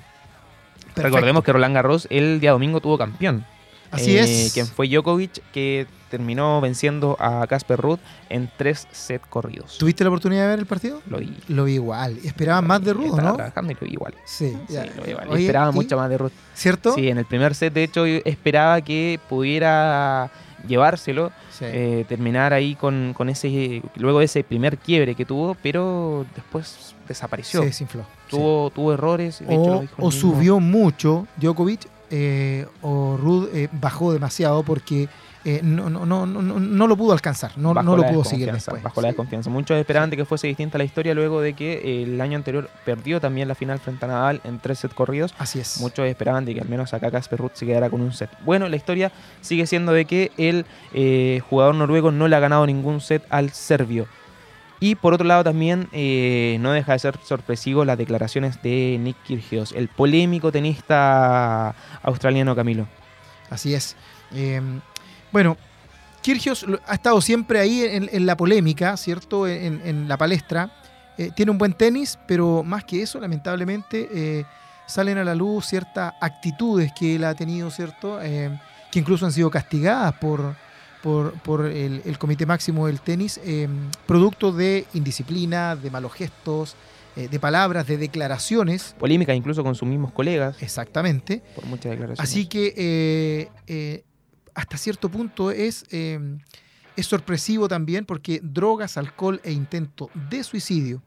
Perfecto. 0.95 1.03
Recordemos 1.03 1.43
que 1.43 1.51
Roland 1.51 1.75
Garros 1.75 2.07
el 2.09 2.39
día 2.39 2.51
domingo 2.51 2.79
tuvo 2.79 2.97
campeón. 2.97 3.45
Así 3.93 4.17
eh, 4.17 4.21
es. 4.45 4.53
Quien 4.53 4.67
fue 4.67 4.87
Djokovic, 4.87 5.41
que 5.51 5.87
terminó 6.09 6.61
venciendo 6.61 7.17
a 7.19 7.47
Casper 7.47 7.79
Ruud 7.79 7.99
en 8.29 8.49
tres 8.57 8.87
sets 8.91 9.25
corridos. 9.27 9.77
¿Tuviste 9.79 10.03
la 10.03 10.09
oportunidad 10.11 10.43
de 10.43 10.47
ver 10.49 10.59
el 10.59 10.65
partido? 10.65 11.01
Lo 11.07 11.17
vi. 11.17 11.35
Lo 11.47 11.63
vi 11.63 11.73
igual. 11.73 12.19
Esperaban 12.23 12.67
más 12.67 12.83
de 12.83 12.91
Estaba 12.91 13.21
¿no? 13.21 13.35
trabajando 13.35 13.71
y 13.71 13.75
lo 13.75 13.81
vi 13.81 13.93
igual. 13.93 14.13
Sí, 14.25 14.55
Sí, 14.67 14.75
lo 14.95 15.03
vi 15.03 15.11
igual. 15.11 15.27
Oye, 15.29 15.41
Esperaba 15.41 15.71
¿y- 15.71 15.73
mucho 15.73 15.97
más 15.97 16.09
de 16.09 16.17
Ruud. 16.17 16.31
¿Cierto? 16.53 16.93
Sí, 16.93 17.07
en 17.09 17.17
el 17.17 17.25
primer 17.25 17.55
set, 17.55 17.73
de 17.73 17.83
hecho, 17.83 18.05
esperaba 18.05 18.79
que 18.81 19.19
pudiera 19.27 20.29
llevárselo, 20.67 21.31
Sí. 21.51 21.65
eh, 21.67 22.05
terminar 22.07 22.53
ahí 22.53 22.75
con, 22.75 23.13
con 23.15 23.29
ese, 23.29 23.81
luego 23.95 24.19
de 24.19 24.25
ese 24.25 24.43
primer 24.43 24.77
quiebre 24.77 25.15
que 25.15 25.25
tuvo, 25.25 25.55
pero 25.61 26.25
después 26.35 26.95
desapareció. 27.07 27.59
Se 27.61 27.65
desinfló. 27.67 28.01
sí. 28.03 28.07
tuvo, 28.37 28.69
tuvo 28.69 28.93
errores. 28.93 29.39
de 29.39 29.45
hecho, 29.53 29.65
lo 29.65 29.77
o, 29.77 29.81
dijo 29.81 29.95
o 29.99 30.11
subió 30.11 30.59
mucho 30.59 31.27
Djokovic 31.37 31.87
eh, 32.15 32.67
o 32.83 33.17
Rud 33.17 33.49
eh, 33.55 33.69
bajó 33.71 34.13
demasiado 34.13 34.61
porque 34.61 35.09
eh, 35.45 35.61
no, 35.63 35.89
no, 35.89 36.05
no, 36.05 36.27
no, 36.27 36.41
no 36.41 36.87
lo 36.87 36.95
pudo 36.95 37.11
alcanzar, 37.11 37.57
no, 37.57 37.73
lo 37.73 38.03
pudo 38.03 38.23
seguir 38.23 38.51
después. 38.51 38.83
Bajo 38.83 39.01
la 39.01 39.07
desconfianza. 39.07 39.49
Muchos 39.49 39.77
esperaban 39.77 40.11
de 40.11 40.17
que 40.17 40.23
fuese 40.23 40.45
distinta 40.45 40.77
la 40.77 40.83
historia 40.83 41.15
luego 41.15 41.41
de 41.41 41.53
que 41.53 42.03
el 42.03 42.21
año 42.21 42.37
anterior 42.37 42.69
perdió 42.85 43.19
también 43.19 43.47
la 43.47 43.55
final 43.55 43.79
frente 43.79 44.05
a 44.05 44.09
Nadal 44.09 44.41
en 44.43 44.59
tres 44.59 44.77
sets 44.79 44.93
corridos. 44.93 45.33
Así 45.39 45.59
es. 45.59 45.81
Muchos 45.81 46.05
esperaban 46.05 46.45
de 46.45 46.53
que 46.53 46.61
al 46.61 46.69
menos 46.69 46.93
acá 46.93 47.09
Casper 47.09 47.39
Ruud 47.39 47.51
se 47.55 47.65
quedara 47.65 47.89
con 47.89 48.01
un 48.01 48.13
set. 48.13 48.29
Bueno, 48.45 48.69
la 48.69 48.75
historia 48.75 49.11
sigue 49.41 49.65
siendo 49.65 49.91
de 49.91 50.05
que 50.05 50.31
el 50.37 50.67
eh, 50.93 51.41
jugador 51.49 51.73
noruego 51.73 52.11
no 52.11 52.27
le 52.27 52.35
ha 52.35 52.39
ganado 52.39 52.67
ningún 52.67 53.01
set 53.01 53.25
al 53.31 53.49
serbio. 53.49 54.05
Y 54.83 54.95
por 54.95 55.13
otro 55.13 55.25
lado 55.25 55.45
también 55.45 55.87
eh, 55.93 56.57
no 56.59 56.73
deja 56.73 56.91
de 56.91 56.99
ser 56.99 57.17
sorpresivo 57.23 57.85
las 57.85 57.97
declaraciones 57.97 58.61
de 58.61 58.97
Nick 58.99 59.15
Kyrgios, 59.23 59.71
el 59.71 59.87
polémico 59.87 60.51
tenista 60.51 61.73
australiano 62.01 62.53
Camilo. 62.53 62.85
Así 63.49 63.73
es. 63.73 63.95
Eh, 64.33 64.61
bueno, 65.31 65.55
Kyrgios 66.21 66.65
ha 66.85 66.95
estado 66.95 67.21
siempre 67.21 67.61
ahí 67.61 67.81
en, 67.85 68.25
la 68.25 68.35
polémica, 68.35 68.97
¿cierto? 68.97 69.47
En, 69.47 70.09
la 70.09 70.17
palestra. 70.17 70.69
Eh, 71.17 71.31
tiene 71.33 71.53
un 71.53 71.57
buen 71.57 71.71
tenis, 71.71 72.19
pero 72.27 72.61
más 72.61 72.83
que 72.83 73.03
eso, 73.03 73.21
lamentablemente, 73.21 74.09
eh, 74.11 74.45
salen 74.85 75.17
a 75.17 75.23
la 75.23 75.33
luz 75.33 75.65
ciertas 75.65 76.13
actitudes 76.19 76.91
que 76.91 77.15
él 77.15 77.23
ha 77.23 77.33
tenido, 77.35 77.71
¿cierto? 77.71 78.21
Eh, 78.21 78.59
que 78.91 78.99
incluso 78.99 79.25
han 79.25 79.31
sido 79.31 79.49
castigadas 79.49 80.13
por, 80.15 80.57
por, 81.03 81.33
por 81.41 81.65
el, 81.65 82.01
el 82.05 82.17
Comité 82.17 82.45
Máximo 82.45 82.87
del 82.87 83.01
Tenis, 83.01 83.39
eh, 83.43 83.67
producto 84.07 84.53
de 84.53 84.85
indisciplina, 84.93 85.75
de 85.75 85.91
malos 85.91 86.13
gestos, 86.13 86.77
eh, 87.17 87.27
de 87.27 87.39
palabras, 87.41 87.85
de 87.85 87.97
declaraciones. 87.97 88.95
Polémica 88.97 89.35
incluso 89.35 89.65
con 89.65 89.75
sus 89.75 89.85
mismos 89.87 90.13
colegas. 90.13 90.63
Exactamente. 90.63 91.43
Por 91.55 91.65
muchas 91.65 91.91
declaraciones. 91.91 92.19
Así 92.21 92.47
que 92.47 93.51
eh, 93.67 94.03
hasta 94.55 94.77
cierto 94.77 95.09
punto 95.09 95.51
es, 95.51 95.83
es 95.91 97.05
sorpresivo 97.05 97.67
también 97.67 98.05
porque 98.05 98.39
drogas, 98.41 98.95
alcohol 98.95 99.41
e 99.43 99.51
intento 99.51 100.09
de 100.29 100.41
suicidio. 100.45 101.03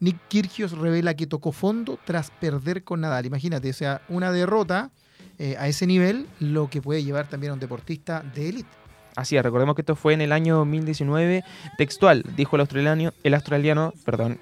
Nick 0.00 0.18
Kyrgios 0.26 0.72
revela 0.72 1.14
que 1.14 1.28
tocó 1.28 1.52
fondo 1.52 2.00
tras 2.04 2.32
perder 2.32 2.82
con 2.82 3.00
Nadal. 3.00 3.26
Imagínate, 3.26 3.70
o 3.70 3.74
sea, 3.74 4.02
una 4.08 4.32
derrota 4.32 4.90
a 5.58 5.68
ese 5.68 5.86
nivel, 5.86 6.26
lo 6.40 6.68
que 6.68 6.82
puede 6.82 7.04
llevar 7.04 7.28
también 7.28 7.52
a 7.52 7.54
un 7.54 7.60
deportista 7.60 8.22
de 8.34 8.48
élite. 8.48 8.85
Así 9.16 9.36
es, 9.36 9.42
recordemos 9.42 9.74
que 9.74 9.82
esto 9.82 9.96
fue 9.96 10.12
en 10.14 10.20
el 10.20 10.30
año 10.32 10.56
2019. 10.56 11.42
Textual, 11.78 12.22
dijo 12.36 12.56
el 12.56 12.60
australiano, 12.60 13.12
el 13.24 13.34
australiano, 13.34 13.92
perdón, 14.04 14.38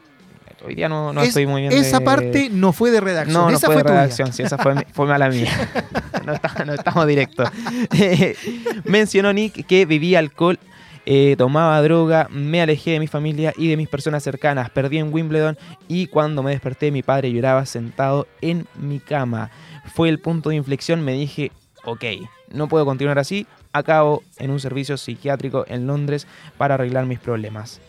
hoy 0.66 0.74
día 0.74 0.88
no, 0.88 1.12
no 1.12 1.20
Es- 1.22 1.28
estoy 1.28 1.46
muy 1.46 1.62
bien. 1.62 1.72
esa 1.72 2.00
de- 2.00 2.04
parte 2.04 2.48
no 2.50 2.72
fue 2.72 2.90
de 2.90 3.00
redacción, 3.00 3.34
No, 3.42 3.50
no 3.50 3.56
esa 3.56 3.66
fue, 3.68 3.76
de 3.76 3.82
redacción, 3.84 4.32
sí, 4.32 4.42
esa 4.42 4.58
fue, 4.58 4.74
fue 4.92 5.06
mala 5.06 5.28
mía. 5.28 5.50
No, 6.24 6.32
está- 6.32 6.64
no 6.64 6.72
estamos 6.72 7.06
directos. 7.06 7.48
Mencionó 8.84 9.32
Nick 9.32 9.66
que 9.66 9.86
bebía 9.86 10.18
alcohol, 10.18 10.58
eh, 11.06 11.34
tomaba 11.36 11.80
droga, 11.82 12.28
me 12.30 12.62
alejé 12.62 12.92
de 12.92 13.00
mi 13.00 13.06
familia 13.06 13.52
y 13.56 13.68
de 13.68 13.76
mis 13.76 13.88
personas 13.88 14.22
cercanas, 14.22 14.70
perdí 14.70 14.98
en 14.98 15.12
Wimbledon 15.12 15.58
y 15.86 16.06
cuando 16.06 16.42
me 16.42 16.50
desperté 16.52 16.90
mi 16.90 17.02
padre 17.02 17.30
lloraba 17.30 17.66
sentado 17.66 18.26
en 18.40 18.66
mi 18.74 19.00
cama. 19.00 19.50
Fue 19.94 20.08
el 20.08 20.18
punto 20.18 20.48
de 20.48 20.56
inflexión, 20.56 21.02
me 21.04 21.12
dije, 21.12 21.52
ok, 21.84 22.04
no 22.50 22.68
puedo 22.68 22.86
continuar 22.86 23.18
así, 23.18 23.46
acabo 23.74 24.22
en 24.38 24.50
un 24.50 24.60
servicio 24.60 24.96
psiquiátrico 24.96 25.66
en 25.68 25.86
Londres 25.86 26.26
para 26.56 26.74
arreglar 26.74 27.04
mis 27.04 27.18
problemas. 27.18 27.80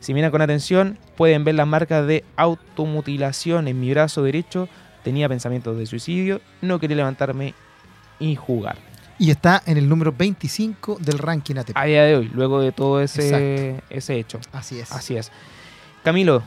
Si 0.00 0.14
miran 0.14 0.30
con 0.30 0.40
atención, 0.40 0.98
pueden 1.16 1.44
ver 1.44 1.54
las 1.54 1.66
marcas 1.66 2.06
de 2.06 2.24
automutilación 2.36 3.68
en 3.68 3.78
mi 3.78 3.90
brazo 3.90 4.22
derecho. 4.22 4.68
Tenía 5.04 5.28
pensamientos 5.28 5.76
de 5.76 5.86
suicidio, 5.86 6.40
no 6.62 6.80
quería 6.80 6.96
levantarme 6.96 7.54
y 8.18 8.34
jugar. 8.34 8.76
Y 9.18 9.30
está 9.30 9.62
en 9.66 9.76
el 9.76 9.88
número 9.88 10.12
25 10.16 10.98
del 11.00 11.18
ranking 11.18 11.56
ATP. 11.56 11.76
A 11.76 11.84
día 11.84 12.04
de 12.04 12.16
hoy, 12.16 12.30
luego 12.32 12.60
de 12.60 12.72
todo 12.72 13.00
ese, 13.00 13.82
ese 13.90 14.18
hecho. 14.18 14.40
Así 14.52 14.80
es. 14.80 14.90
Así 14.90 15.16
es. 15.16 15.30
Camilo, 16.02 16.42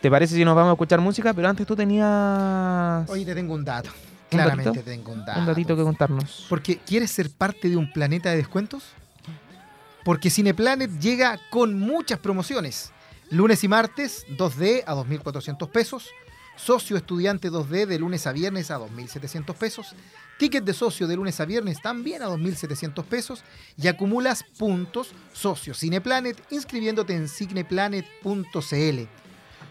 ¿te 0.00 0.10
parece 0.10 0.34
si 0.34 0.44
nos 0.44 0.56
vamos 0.56 0.70
a 0.70 0.72
escuchar 0.72 1.00
música? 1.00 1.34
Pero 1.34 1.48
antes 1.48 1.66
tú 1.66 1.76
tenías 1.76 3.08
Hoy 3.08 3.24
te 3.24 3.34
tengo 3.34 3.54
un 3.54 3.64
dato. 3.64 3.90
¿Un 4.30 4.38
Claramente 4.38 4.64
datito? 4.70 4.84
te 4.84 4.90
tengo 4.90 5.12
un 5.12 5.24
dato. 5.24 5.40
un 5.40 5.46
datito 5.46 5.76
que 5.76 5.82
contarnos. 5.82 6.46
Porque 6.48 6.76
¿quieres 6.78 7.10
ser 7.10 7.30
parte 7.30 7.68
de 7.68 7.76
un 7.76 7.92
planeta 7.92 8.30
de 8.30 8.36
descuentos? 8.36 8.84
Porque 10.04 10.30
Cineplanet 10.30 10.90
llega 11.00 11.38
con 11.50 11.78
muchas 11.78 12.18
promociones. 12.18 12.92
Lunes 13.30 13.62
y 13.64 13.68
martes, 13.68 14.26
2D 14.36 14.84
a 14.86 14.94
2.400 14.94 15.68
pesos. 15.70 16.08
Socio 16.56 16.96
estudiante 16.96 17.50
2D 17.50 17.86
de 17.86 17.98
lunes 17.98 18.26
a 18.26 18.32
viernes 18.32 18.70
a 18.70 18.78
2.700 18.78 19.54
pesos. 19.54 19.94
Ticket 20.38 20.64
de 20.64 20.72
socio 20.74 21.06
de 21.06 21.16
lunes 21.16 21.38
a 21.40 21.44
viernes 21.44 21.80
también 21.80 22.22
a 22.22 22.26
2.700 22.28 23.04
pesos. 23.04 23.44
Y 23.76 23.86
acumulas 23.88 24.44
puntos 24.58 25.12
socio 25.32 25.72
Cineplanet 25.74 26.36
inscribiéndote 26.50 27.14
en 27.14 27.28
cineplanet.cl. 27.28 29.02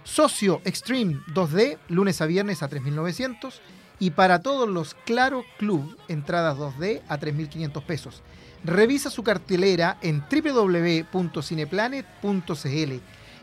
Socio 0.04 0.62
Extreme 0.64 1.20
2D, 1.34 1.78
lunes 1.90 2.22
a 2.22 2.26
viernes 2.26 2.64
a 2.64 2.70
3.900. 2.70 3.54
Y 4.00 4.12
para 4.12 4.42
todos 4.42 4.70
los 4.70 4.94
Claro 5.06 5.44
Club, 5.58 5.98
entradas 6.08 6.58
2D 6.58 7.02
a 7.08 7.20
3.500 7.20 7.84
pesos. 7.84 8.22
Revisa 8.64 9.10
su 9.10 9.24
cartelera 9.24 9.98
en 10.02 10.24
www.cineplanet.cl. 10.30 12.94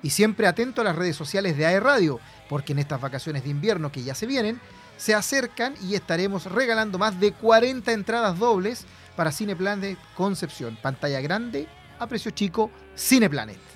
Y 0.02 0.10
siempre 0.10 0.46
atento 0.46 0.82
a 0.82 0.84
las 0.84 0.96
redes 0.96 1.16
sociales 1.16 1.56
de 1.56 1.66
AE 1.66 1.80
Radio, 1.80 2.20
porque 2.48 2.72
en 2.72 2.78
estas 2.78 3.00
vacaciones 3.00 3.44
de 3.44 3.50
invierno 3.50 3.90
que 3.90 4.02
ya 4.02 4.14
se 4.14 4.26
vienen, 4.26 4.60
se 4.96 5.14
acercan 5.14 5.74
y 5.82 5.94
estaremos 5.94 6.46
regalando 6.46 6.98
más 6.98 7.18
de 7.18 7.32
40 7.32 7.90
entradas 7.92 8.38
dobles 8.38 8.86
para 9.16 9.32
Cineplanet 9.32 9.98
Concepción. 10.14 10.78
Pantalla 10.80 11.20
grande, 11.20 11.66
a 11.98 12.06
precio 12.06 12.30
chico, 12.30 12.70
Cineplanet. 12.96 13.73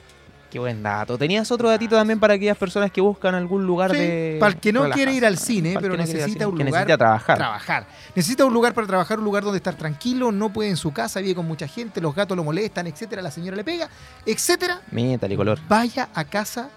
Qué 0.51 0.59
buen 0.59 0.83
dato. 0.83 1.19
¿Tenías 1.19 1.51
otro 1.51 1.69
datito 1.69 1.95
también 1.97 2.19
para 2.19 2.33
aquellas 2.35 2.57
personas 2.57 2.91
que 2.91 3.03
buscan 3.03 3.35
algún 3.35 3.67
lugar 3.67 3.91
Sí, 3.91 3.99
de. 3.99 4.37
para 4.41 4.53
el 4.55 4.59
que 4.61 4.73
no 4.73 4.81
relajarse? 4.85 5.05
quiere 5.05 5.17
ir 5.19 5.27
al 5.27 5.37
cine, 5.37 5.75
Para 5.75 5.83
pero 5.83 5.93
no 5.95 5.99
necesita 5.99 6.25
cine, 6.25 6.47
un 6.47 6.57
que 6.57 6.65
lugar 6.65 6.73
necesita 6.87 6.97
trabajar. 6.99 7.37
trabajar. 7.37 7.87
Necesita 8.15 8.45
un 8.47 8.55
lugar 8.55 8.73
para 8.73 8.87
trabajar, 8.87 9.19
un 9.19 9.25
lugar 9.27 9.43
donde 9.45 9.59
estar 9.59 9.75
tranquilo, 9.75 10.33
no 10.33 10.51
puede 10.51 10.71
en 10.71 10.79
su 10.79 10.91
casa, 10.91 11.21
vive 11.21 11.35
con 11.35 11.47
mucha 11.47 11.69
gente, 11.69 12.01
los 12.01 12.15
gatos 12.15 12.35
lo 12.35 12.45
molestan, 12.45 12.87
etcétera, 12.87 13.21
la 13.21 13.31
señora 13.31 13.57
le 13.59 13.65
pega, 13.65 13.91
etcétera. 14.25 14.81
Métale 14.91 15.37
color. 15.37 15.59
Vaya 15.69 16.09
a 16.15 16.25
casa 16.25 16.71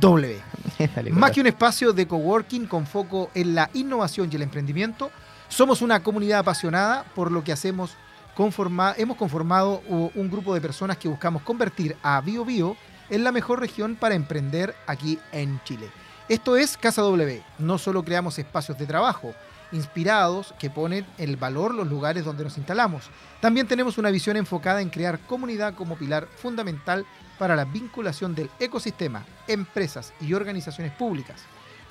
W. 0.00 0.38
Métale 0.78 1.10
Más 1.10 1.18
color. 1.20 1.32
que 1.34 1.40
un 1.40 1.46
espacio 1.46 1.92
de 1.94 2.06
coworking 2.06 2.66
con 2.66 2.86
foco 2.86 3.30
en 3.34 3.54
la 3.54 3.70
innovación 3.72 4.28
y 4.30 4.36
el 4.36 4.42
emprendimiento, 4.42 5.10
somos 5.48 5.80
una 5.80 6.02
comunidad 6.02 6.40
apasionada 6.40 7.04
por 7.14 7.32
lo 7.32 7.42
que 7.42 7.52
hacemos. 7.52 7.96
Conforma- 8.36 8.94
hemos 8.98 9.16
conformado 9.16 9.80
un 9.88 10.28
grupo 10.30 10.52
de 10.54 10.60
personas 10.60 10.98
que 10.98 11.06
buscamos 11.08 11.40
convertir 11.42 11.96
a 12.02 12.20
Bio 12.20 12.44
Bio 12.44 12.76
en 13.10 13.24
la 13.24 13.32
mejor 13.32 13.60
región 13.60 13.96
para 13.96 14.14
emprender 14.14 14.74
aquí 14.86 15.18
en 15.32 15.60
Chile. 15.64 15.90
Esto 16.28 16.56
es 16.56 16.76
Casa 16.76 17.02
W. 17.02 17.42
No 17.58 17.78
solo 17.78 18.02
creamos 18.02 18.38
espacios 18.38 18.78
de 18.78 18.86
trabajo 18.86 19.34
inspirados 19.72 20.54
que 20.58 20.70
ponen 20.70 21.04
el 21.18 21.36
valor 21.36 21.74
los 21.74 21.88
lugares 21.88 22.24
donde 22.24 22.44
nos 22.44 22.56
instalamos. 22.56 23.10
También 23.40 23.66
tenemos 23.66 23.98
una 23.98 24.10
visión 24.10 24.36
enfocada 24.36 24.80
en 24.80 24.88
crear 24.88 25.18
comunidad 25.20 25.74
como 25.74 25.96
pilar 25.96 26.28
fundamental 26.36 27.04
para 27.38 27.56
la 27.56 27.64
vinculación 27.64 28.34
del 28.34 28.50
ecosistema, 28.60 29.26
empresas 29.48 30.12
y 30.20 30.32
organizaciones 30.32 30.92
públicas. 30.92 31.42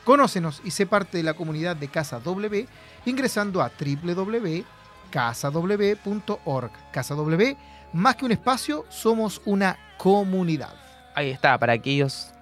Conócenos 0.05 0.62
y 0.63 0.72
sé 0.72 0.86
parte 0.86 1.17
de 1.17 1.24
la 1.24 1.34
comunidad 1.34 1.75
de 1.75 1.89
Casa 1.89 2.20
W 2.20 2.67
ingresando 3.05 3.62
a 3.62 3.70
www.casaw.org. 3.70 4.63
Casa 6.91 7.15
W, 7.15 7.58
más 7.93 8.15
que 8.15 8.25
un 8.25 8.32
espacio, 8.32 8.86
somos 8.89 9.41
una 9.46 9.77
comunidad. 9.98 10.83
Ahí 11.15 11.29
está, 11.29 11.58
para 11.58 11.74
aquellas 11.74 12.34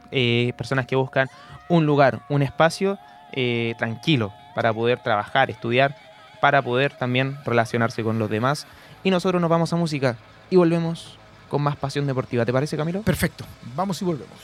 personas 0.57 0.85
que 0.85 0.95
buscan 0.97 1.29
un 1.69 1.85
lugar, 1.85 2.19
un 2.29 2.41
espacio 2.41 2.97
eh, 3.31 3.75
tranquilo 3.77 4.33
para 4.53 4.73
poder 4.73 4.99
trabajar, 4.99 5.49
estudiar, 5.49 5.95
para 6.41 6.61
poder 6.61 6.91
también 6.93 7.37
relacionarse 7.45 8.03
con 8.03 8.19
los 8.19 8.29
demás. 8.29 8.67
Y 9.03 9.09
nosotros 9.09 9.41
nos 9.41 9.49
vamos 9.49 9.71
a 9.71 9.77
música 9.77 10.17
y 10.49 10.57
volvemos 10.57 11.17
con 11.49 11.61
más 11.61 11.77
pasión 11.77 12.05
deportiva. 12.07 12.45
¿Te 12.45 12.51
parece, 12.51 12.75
Camilo? 12.75 13.01
Perfecto, 13.03 13.45
vamos 13.75 14.01
y 14.01 14.05
volvemos. 14.05 14.37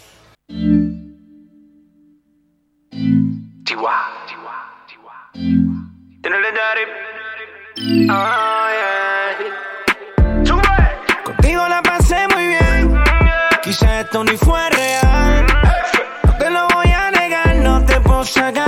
Contigo 8.09 8.46
Esto 13.81 14.23
ni 14.23 14.35
fue 14.37 14.69
real. 14.71 15.45
No 16.25 16.37
te 16.37 16.49
lo 16.49 16.67
voy 16.69 16.87
a 16.87 17.11
negar, 17.11 17.55
no 17.57 17.83
te 17.85 17.99
puedo 18.01 18.23
sacar 18.23 18.66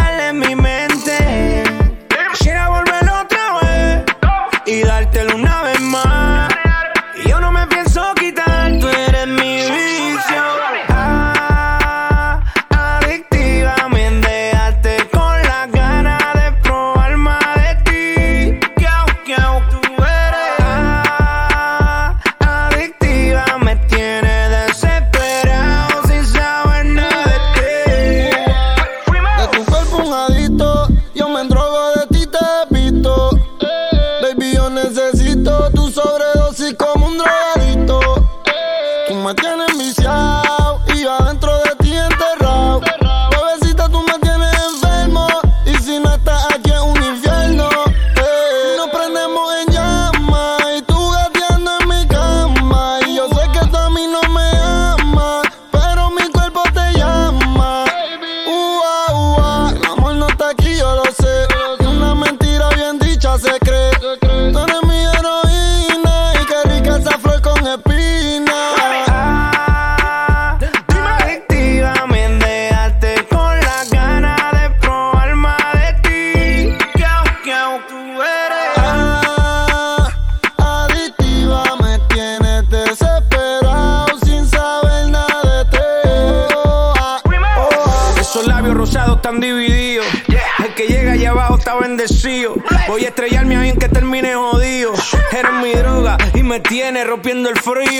rompiendo 97.10 97.50
el 97.50 97.58
frío. 97.58 97.99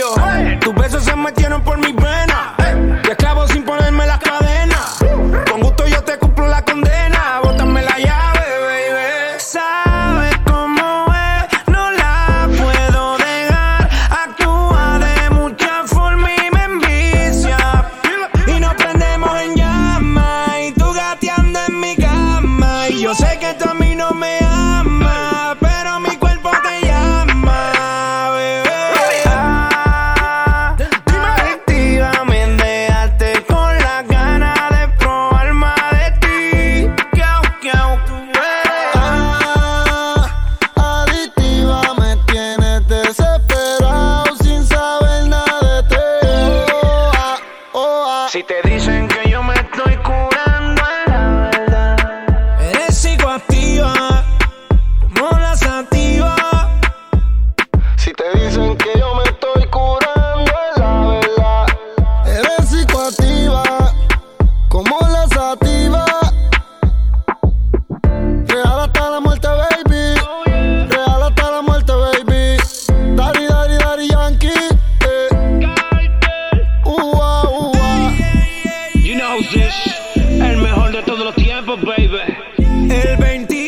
El 82.90 83.18
23, 83.18 83.59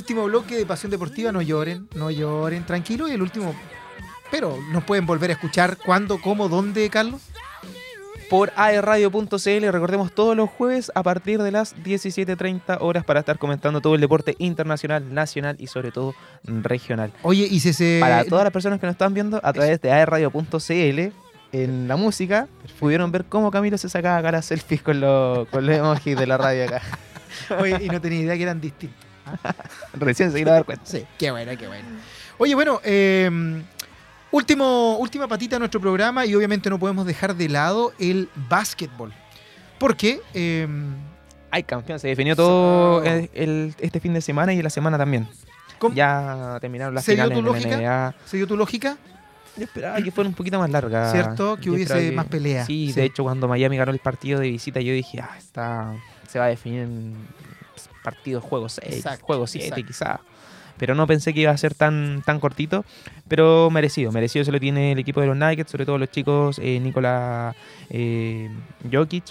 último 0.00 0.24
bloque 0.24 0.56
de 0.56 0.66
Pasión 0.66 0.90
Deportiva. 0.90 1.30
No 1.30 1.42
lloren, 1.42 1.88
no 1.94 2.10
lloren, 2.10 2.64
tranquilo. 2.64 3.08
Y 3.08 3.12
el 3.12 3.22
último. 3.22 3.54
Pero 4.30 4.56
nos 4.72 4.84
pueden 4.84 5.06
volver 5.06 5.30
a 5.30 5.34
escuchar 5.34 5.76
cuándo, 5.76 6.20
cómo, 6.20 6.48
dónde, 6.48 6.88
Carlos. 6.88 7.20
por 8.30 8.52
aerradio.cl. 8.56 9.66
Recordemos 9.70 10.12
todos 10.14 10.36
los 10.36 10.48
jueves 10.48 10.90
a 10.94 11.02
partir 11.02 11.42
de 11.42 11.50
las 11.50 11.76
17.30 11.76 12.78
horas 12.80 13.04
para 13.04 13.20
estar 13.20 13.38
comentando 13.38 13.80
todo 13.80 13.94
el 13.94 14.00
deporte 14.00 14.36
internacional, 14.38 15.12
nacional 15.12 15.56
y 15.58 15.66
sobre 15.66 15.90
todo 15.90 16.14
regional. 16.44 17.12
Oye, 17.22 17.46
y 17.50 17.60
si 17.60 17.72
se. 17.72 17.98
Para 18.00 18.24
todas 18.24 18.44
las 18.44 18.52
personas 18.52 18.80
que 18.80 18.86
nos 18.86 18.94
están 18.94 19.12
viendo 19.14 19.40
a 19.42 19.52
través 19.52 19.80
de 19.80 19.92
aerradio.cl 19.92 21.12
en 21.52 21.88
la 21.88 21.96
música, 21.96 22.46
pudieron 22.78 23.10
ver 23.10 23.24
cómo 23.24 23.50
Camilo 23.50 23.76
se 23.76 23.88
sacaba 23.88 24.22
cara 24.22 24.40
selfies 24.40 24.82
con, 24.82 25.00
los 25.00 25.48
con 25.48 25.66
los 25.66 25.76
emojis 25.76 26.16
de 26.16 26.26
la 26.26 26.38
radio 26.38 26.64
acá. 26.64 26.82
Oye, 27.60 27.76
y 27.82 27.88
no 27.88 28.00
tenía 28.00 28.20
idea 28.20 28.36
que 28.36 28.42
eran 28.44 28.60
distintos. 28.60 29.09
Recién 29.94 30.30
se 30.30 30.38
vino 30.38 30.50
a 30.50 30.54
dar 30.54 30.64
cuenta. 30.64 30.84
Sí, 30.86 31.04
qué 31.18 31.30
bueno, 31.30 31.52
qué 31.58 31.66
bueno. 31.66 31.86
Oye, 32.38 32.54
bueno, 32.54 32.80
eh, 32.84 33.62
último, 34.30 34.96
última 34.98 35.26
patita 35.28 35.56
de 35.56 35.60
nuestro 35.60 35.80
programa 35.80 36.24
y 36.26 36.34
obviamente 36.34 36.70
no 36.70 36.78
podemos 36.78 37.06
dejar 37.06 37.34
de 37.34 37.48
lado 37.48 37.92
el 37.98 38.28
básquetbol. 38.48 39.12
Porque 39.78 40.20
eh, 40.34 40.66
Hay 41.50 41.64
campeón, 41.64 41.98
se 41.98 42.06
definió 42.08 42.36
todo 42.36 43.02
el- 43.02 43.28
el- 43.34 43.74
este 43.80 43.98
fin 43.98 44.14
de 44.14 44.20
semana 44.20 44.52
y 44.52 44.62
la 44.62 44.70
semana 44.70 44.96
también. 44.96 45.26
¿cómo- 45.78 45.94
Ya 45.94 46.58
terminaron 46.60 46.94
las 46.94 47.04
¿Se 47.04 47.12
dio 47.16 47.24
finales 47.24 47.34
tu 47.34 47.38
en 47.40 47.44
la 47.46 47.52
lógica? 47.52 47.76
NBA. 47.76 48.14
¿se 48.26 48.36
dio 48.36 48.46
tu 48.46 48.56
lógica? 48.56 48.96
Yo 49.56 49.64
esperaba 49.64 50.00
que 50.00 50.12
fuera 50.12 50.28
un 50.28 50.34
poquito 50.34 50.58
más 50.60 50.70
larga. 50.70 51.10
¿Cierto? 51.10 51.56
Que 51.56 51.64
Yo 51.64 51.72
hubiese 51.72 52.12
más 52.12 52.26
pelea. 52.26 52.64
Sí, 52.66 52.88
Sí. 52.88 52.92
de 53.00 53.04
hecho, 53.06 53.24
cuando 53.24 53.48
Miami 53.48 53.76
ganó 53.76 53.90
el 53.90 53.98
partido 53.98 54.38
de 54.38 54.48
visita, 54.48 54.80
yo 54.80 54.92
dije, 54.92 55.20
ah, 55.20 55.34
está, 55.38 55.92
se 56.28 56.38
va 56.38 56.44
a 56.44 56.48
definir 56.48 56.82
en 56.82 57.14
partido 58.02 58.40
juego 58.40 58.68
6, 58.68 58.94
Exacto, 58.94 59.26
juego 59.26 59.46
7 59.46 59.66
exacto. 59.66 59.86
quizá. 59.86 60.20
Pero 60.78 60.94
no 60.94 61.06
pensé 61.06 61.34
que 61.34 61.40
iba 61.40 61.50
a 61.50 61.56
ser 61.58 61.74
tan, 61.74 62.22
tan 62.24 62.40
cortito. 62.40 62.84
Pero 63.28 63.70
merecido, 63.70 64.12
merecido 64.12 64.44
se 64.44 64.52
lo 64.52 64.58
tiene 64.58 64.92
el 64.92 64.98
equipo 64.98 65.20
de 65.20 65.26
los 65.26 65.36
Nuggets, 65.36 65.70
sobre 65.70 65.84
todo 65.84 65.98
los 65.98 66.10
chicos 66.10 66.58
eh, 66.58 66.80
Nikola 66.80 67.54
eh, 67.90 68.50
Jokic. 68.90 69.24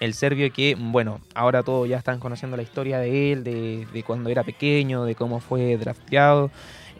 El 0.00 0.14
serbio 0.14 0.52
que, 0.52 0.76
bueno, 0.78 1.20
ahora 1.34 1.62
todos 1.62 1.88
ya 1.88 1.96
están 1.96 2.20
conociendo 2.20 2.56
la 2.56 2.62
historia 2.62 2.98
de 2.98 3.32
él, 3.32 3.44
de, 3.44 3.86
de 3.92 4.02
cuando 4.02 4.30
era 4.30 4.44
pequeño, 4.44 5.04
de 5.04 5.14
cómo 5.14 5.40
fue 5.40 5.76
drafteado. 5.76 6.50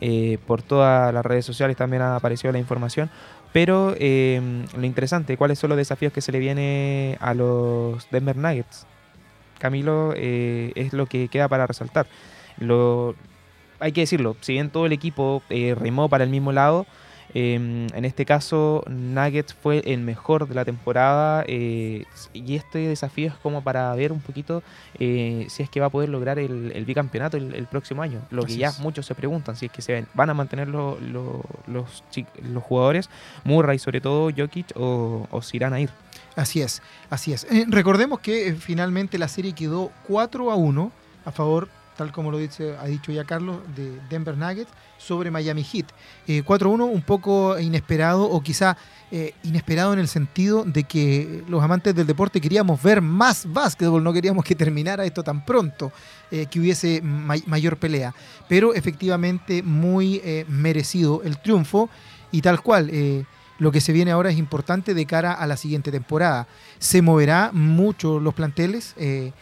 Eh, 0.01 0.39
por 0.47 0.63
todas 0.63 1.13
las 1.13 1.27
redes 1.27 1.45
sociales 1.45 1.77
también 1.77 2.03
ha 2.03 2.17
aparecido 2.17 2.53
la 2.53 2.59
información. 2.59 3.11
Pero 3.53 3.95
eh, 3.99 4.41
lo 4.77 4.85
interesante, 4.85 5.37
¿cuáles 5.37 5.59
son 5.59 5.71
los 5.71 5.77
desafíos 5.77 6.13
que 6.13 6.21
se 6.21 6.33
le 6.33 6.39
viene 6.39 7.17
a 7.21 7.35
los 7.35 8.09
Denver 8.11 8.37
Nuggets? 8.37 8.87
Camilo, 9.59 10.13
eh, 10.17 10.73
es 10.75 10.93
lo 10.93 11.07
que 11.07 11.29
queda 11.29 11.49
para 11.49 11.67
resaltar. 11.67 12.07
Lo, 12.59 13.15
hay 13.81 13.93
que 13.93 14.01
decirlo, 14.03 14.37
si 14.41 14.53
bien 14.55 14.71
todo 14.71 14.87
el 14.87 14.93
equipo 14.93 15.43
eh, 15.51 15.75
remó 15.79 16.09
para 16.09 16.25
el 16.25 16.31
mismo 16.31 16.53
lado, 16.53 16.87
eh, 17.35 17.55
en 17.93 18.05
este 18.07 18.25
caso 18.25 18.83
Nuggets 18.89 19.53
fue 19.53 19.83
el 19.85 20.01
mejor 20.01 20.49
de 20.49 20.55
la 20.55 20.65
temporada 20.65 21.45
eh, 21.47 22.05
y 22.33 22.55
este 22.57 22.79
desafío 22.79 23.29
es 23.29 23.35
como 23.35 23.63
para 23.63 23.95
ver 23.95 24.13
un 24.13 24.21
poquito 24.21 24.63
eh, 24.99 25.45
si 25.51 25.63
es 25.63 25.69
que 25.69 25.79
va 25.79 25.87
a 25.87 25.91
poder 25.91 26.09
lograr 26.09 26.39
el, 26.39 26.73
el 26.75 26.87
bicampeonato 26.87 27.37
el, 27.37 27.55
el 27.55 27.67
próximo 27.67 28.01
año. 28.01 28.21
Lo 28.31 28.45
que 28.45 28.57
ya 28.57 28.69
es. 28.69 28.79
muchos 28.81 29.05
se 29.05 29.15
preguntan, 29.15 29.57
si 29.57 29.67
es 29.67 29.73
que 29.73 29.83
se 29.83 29.93
ven- 29.93 30.07
van 30.15 30.31
a 30.31 30.35
mantener 30.35 30.69
lo- 30.69 30.99
lo- 31.01 31.45
los, 31.67 32.03
los 32.51 32.63
jugadores, 32.63 33.11
Murray 33.45 33.79
sobre 33.79 34.01
todo, 34.01 34.31
Jokic, 34.35 34.73
o, 34.75 35.27
o 35.31 35.43
si 35.43 35.59
irán 35.59 35.75
a 35.75 35.81
ir. 35.81 35.91
Así 36.39 36.63
es, 36.63 36.83
así 37.11 37.33
es. 37.33 37.45
Eh, 37.51 37.65
recordemos 37.69 38.21
que 38.21 38.49
eh, 38.49 38.55
finalmente 38.55 39.19
la 39.19 39.27
serie 39.27 39.55
quedó 39.55 39.91
4 40.07 40.53
a 40.53 40.55
1 40.55 40.93
a 41.25 41.33
favor, 41.33 41.69
tal 41.97 42.13
como 42.13 42.31
lo 42.31 42.39
dice, 42.39 42.77
ha 42.81 42.85
dicho 42.87 43.11
ya 43.11 43.25
Carlos, 43.25 43.57
de 43.75 43.99
Denver 44.09 44.37
Nuggets 44.37 44.71
sobre 44.99 45.33
Miami 45.33 45.65
Heat. 45.65 45.87
Eh, 46.29 46.43
4 46.45 46.71
a 46.71 46.73
1 46.75 46.85
un 46.87 47.03
poco 47.03 47.59
inesperado 47.59 48.23
o 48.23 48.41
quizá 48.41 48.77
eh, 49.11 49.33
inesperado 49.43 49.93
en 49.95 49.99
el 49.99 50.07
sentido 50.07 50.63
de 50.65 50.85
que 50.85 51.43
los 51.49 51.61
amantes 51.61 51.93
del 51.97 52.07
deporte 52.07 52.41
queríamos 52.41 52.81
ver 52.81 53.03
más 53.03 53.53
básquetbol, 53.53 54.05
no 54.05 54.13
queríamos 54.13 54.45
que 54.45 54.55
terminara 54.55 55.05
esto 55.05 55.25
tan 55.25 55.45
pronto, 55.45 55.91
que 56.31 56.61
hubiese 56.61 57.01
may- 57.03 57.43
mayor 57.47 57.79
pelea. 57.79 58.15
Pero 58.49 58.75
efectivamente 58.75 59.63
muy 59.65 60.23
merecido 60.47 61.23
el 61.25 61.39
triunfo 61.39 61.89
y 62.31 62.43
tal 62.43 62.61
cual. 62.63 62.91
Lo 63.59 63.73
que 63.73 63.81
se 63.81 63.93
viene 63.93 64.11
ahora 64.11 64.31
es 64.31 64.39
importante 64.39 64.95
de 64.95 65.07
cara 65.07 65.33
a 65.33 65.47
la 65.47 65.57
siguiente 65.57 65.91
temporada. 65.91 66.47
Se 66.79 67.03
moverá 67.03 67.51
mucho 67.53 68.21
los 68.21 68.35
planteles, 68.35 68.95
eh, 68.97 69.33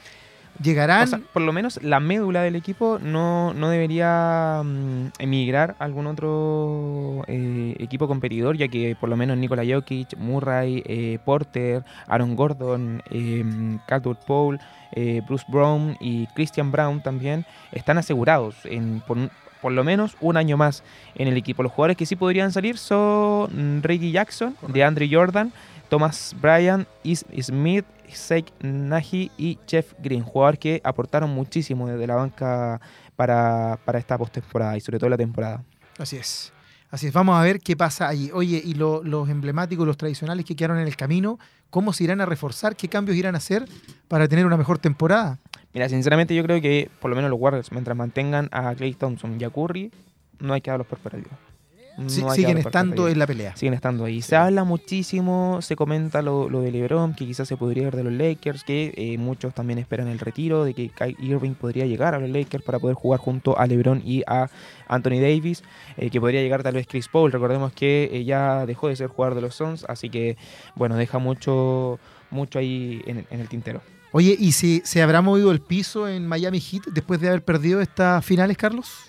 llegarán... 0.63 1.25
Por 1.33 1.43
lo 1.43 1.53
menos 1.53 1.81
la 1.83 2.01
médula 2.01 2.43
del 2.43 2.57
equipo 2.57 2.99
no, 3.01 3.55
no 3.55 3.69
debería 3.69 4.63
mm, 4.65 5.09
emigrar 5.19 5.77
a 5.79 5.85
algún 5.85 6.07
otro 6.07 7.23
eh, 7.27 7.77
equipo 7.79 8.09
competidor, 8.09 8.57
ya 8.57 8.69
que 8.69 8.97
por 8.99 9.09
lo 9.09 9.17
menos 9.17 9.37
Nikola 9.37 9.63
Jokic, 9.67 10.17
Murray, 10.17 10.83
eh, 10.87 11.19
Porter, 11.25 11.85
Aaron 12.07 12.37
Gordon, 12.37 13.03
eh, 13.11 13.45
Caldwell 13.87 14.19
Pope, 14.27 14.59
eh, 14.93 15.21
Bruce 15.27 15.45
Brown 15.49 15.97
y 16.01 16.27
Christian 16.29 16.71
Brown 16.71 17.03
también 17.03 17.45
están 17.73 17.99
asegurados 17.99 18.55
en, 18.65 19.01
por, 19.07 19.19
por 19.67 19.73
lo 19.73 19.83
menos 19.83 20.17
un 20.21 20.37
año 20.37 20.57
más 20.57 20.85
en 21.17 21.27
el 21.27 21.37
equipo. 21.37 21.61
Los 21.65 21.73
jugadores 21.73 21.97
que 21.97 22.07
sí 22.07 22.15
podrían 22.15 22.53
salir 22.53 22.79
son 22.79 23.83
Reggie 23.83 24.13
Jackson, 24.13 24.55
de 24.69 24.85
Andrew 24.85 25.09
Jordan, 25.11 25.53
Thomas 25.89 26.37
Bryan, 26.41 26.87
Is 27.03 27.25
Smith, 27.43 27.85
Zeke 28.09 28.53
Nagy 28.61 29.33
y 29.37 29.59
Jeff 29.67 29.93
Green, 29.99 30.23
jugadores 30.23 30.61
que 30.61 30.81
aportaron 30.85 31.31
muchísimo 31.31 31.89
desde 31.89 32.07
la 32.07 32.15
banca 32.15 32.81
para, 33.17 33.77
para 33.85 33.99
esta 33.99 34.17
postemporada 34.17 34.77
y 34.77 34.81
sobre 34.81 35.01
todo 35.01 35.11
la 35.11 35.17
temporada. 35.17 35.65
Así 35.99 36.17
es. 36.17 36.53
Así 36.89 37.09
es, 37.09 37.13
vamos 37.13 37.37
a 37.37 37.43
ver 37.43 37.59
qué 37.59 37.77
pasa 37.77 38.07
allí. 38.07 38.31
Oye, 38.33 38.63
y 38.65 38.75
lo- 38.75 39.03
los 39.03 39.29
emblemáticos, 39.29 39.85
los 39.85 39.97
tradicionales 39.97 40.45
que 40.45 40.55
quedaron 40.55 40.79
en 40.79 40.87
el 40.87 40.95
camino, 40.95 41.41
¿cómo 41.71 41.93
se 41.93 42.05
irán 42.05 42.21
a 42.21 42.27
reforzar? 42.27 42.77
¿Qué 42.77 42.87
cambios 42.89 43.17
irán 43.19 43.35
a 43.35 43.39
hacer 43.39 43.65
para 44.07 44.29
tener 44.29 44.47
una 44.47 44.57
mejor 44.57 44.79
temporada? 44.79 45.41
Mira, 45.77 45.91
sinceramente 45.91 46.35
yo 46.35 46.43
creo 46.43 46.59
que 46.63 46.89
por 47.01 47.11
lo 47.11 47.17
menos 47.17 47.31
los 47.31 47.39
Warriors, 47.39 47.71
mientras 47.71 47.95
mantengan 47.95 48.49
a 48.51 48.75
Clay 48.75 48.95
Thompson 48.95 49.39
y 49.39 49.45
a 49.45 49.51
Curry, 49.51 49.93
no 50.41 50.55
hay 50.55 50.63
que 50.63 50.71
darlos 50.71 50.87
por 50.87 50.99
perdidos. 51.01 51.35
No 51.99 52.09
Sí, 52.09 52.23
siguen 52.35 52.57
estando 52.57 53.09
en 53.09 53.19
la 53.19 53.27
pelea. 53.27 53.55
siguen 53.57 53.75
estando 53.75 54.07
ahí. 54.07 54.23
Se 54.23 54.37
habla 54.37 54.65
muchísimo, 54.65 55.61
se 55.61 55.77
comenta 55.77 56.23
lo, 56.23 56.49
lo 56.49 56.63
de 56.63 56.73
LeBron, 56.73 57.13
que 57.13 57.27
quizás 57.27 57.47
se 57.47 57.59
podría 57.59 57.89
ir 57.89 57.95
de 57.95 58.05
los 58.05 58.13
Lakers, 58.15 58.65
que 58.65 58.95
eh, 58.97 59.19
muchos 59.19 59.53
también 59.53 59.79
esperan 59.79 60.09
el 60.09 60.19
retiro, 60.19 60.65
de 60.65 60.73
que 60.73 60.89
Kyrie 60.89 61.17
Irving 61.21 61.53
podría 61.53 61.85
llegar 61.85 62.15
a 62.15 62.21
los 62.21 62.31
Lakers 62.31 62.65
para 62.65 62.79
poder 62.79 62.97
jugar 62.97 63.21
junto 63.21 63.59
a 63.59 63.67
LeBron 63.67 64.01
y 64.03 64.23
a 64.27 64.49
Anthony 64.89 65.21
Davis, 65.21 65.63
eh, 65.99 66.09
que 66.09 66.23
podría 66.23 66.41
llegar 66.41 66.63
tal 66.63 66.73
vez 66.73 66.87
Chris 66.87 67.09
Paul. 67.09 67.33
Recordemos 67.33 67.75
que 67.75 68.09
eh, 68.11 68.25
ya 68.25 68.65
dejó 68.65 68.89
de 68.89 68.97
ser 68.97 69.09
jugador 69.09 69.35
de 69.35 69.43
los 69.43 69.55
Suns, 69.55 69.85
así 69.87 70.09
que 70.09 70.39
bueno, 70.75 70.97
deja 70.97 71.19
mucho, 71.19 71.99
mucho 72.31 72.59
ahí 72.59 73.03
en, 73.07 73.27
en 73.31 73.41
el 73.41 73.49
tintero. 73.51 73.83
Oye, 74.19 74.35
¿y 74.39 74.53
si 74.53 74.81
se 74.83 75.03
habrá 75.03 75.21
movido 75.21 75.53
el 75.53 75.61
piso 75.61 76.09
en 76.09 76.27
Miami 76.27 76.59
Heat 76.59 76.85
después 76.87 77.21
de 77.21 77.29
haber 77.29 77.45
perdido 77.45 77.83
estas 77.83 78.25
finales, 78.25 78.57
Carlos? 78.57 79.05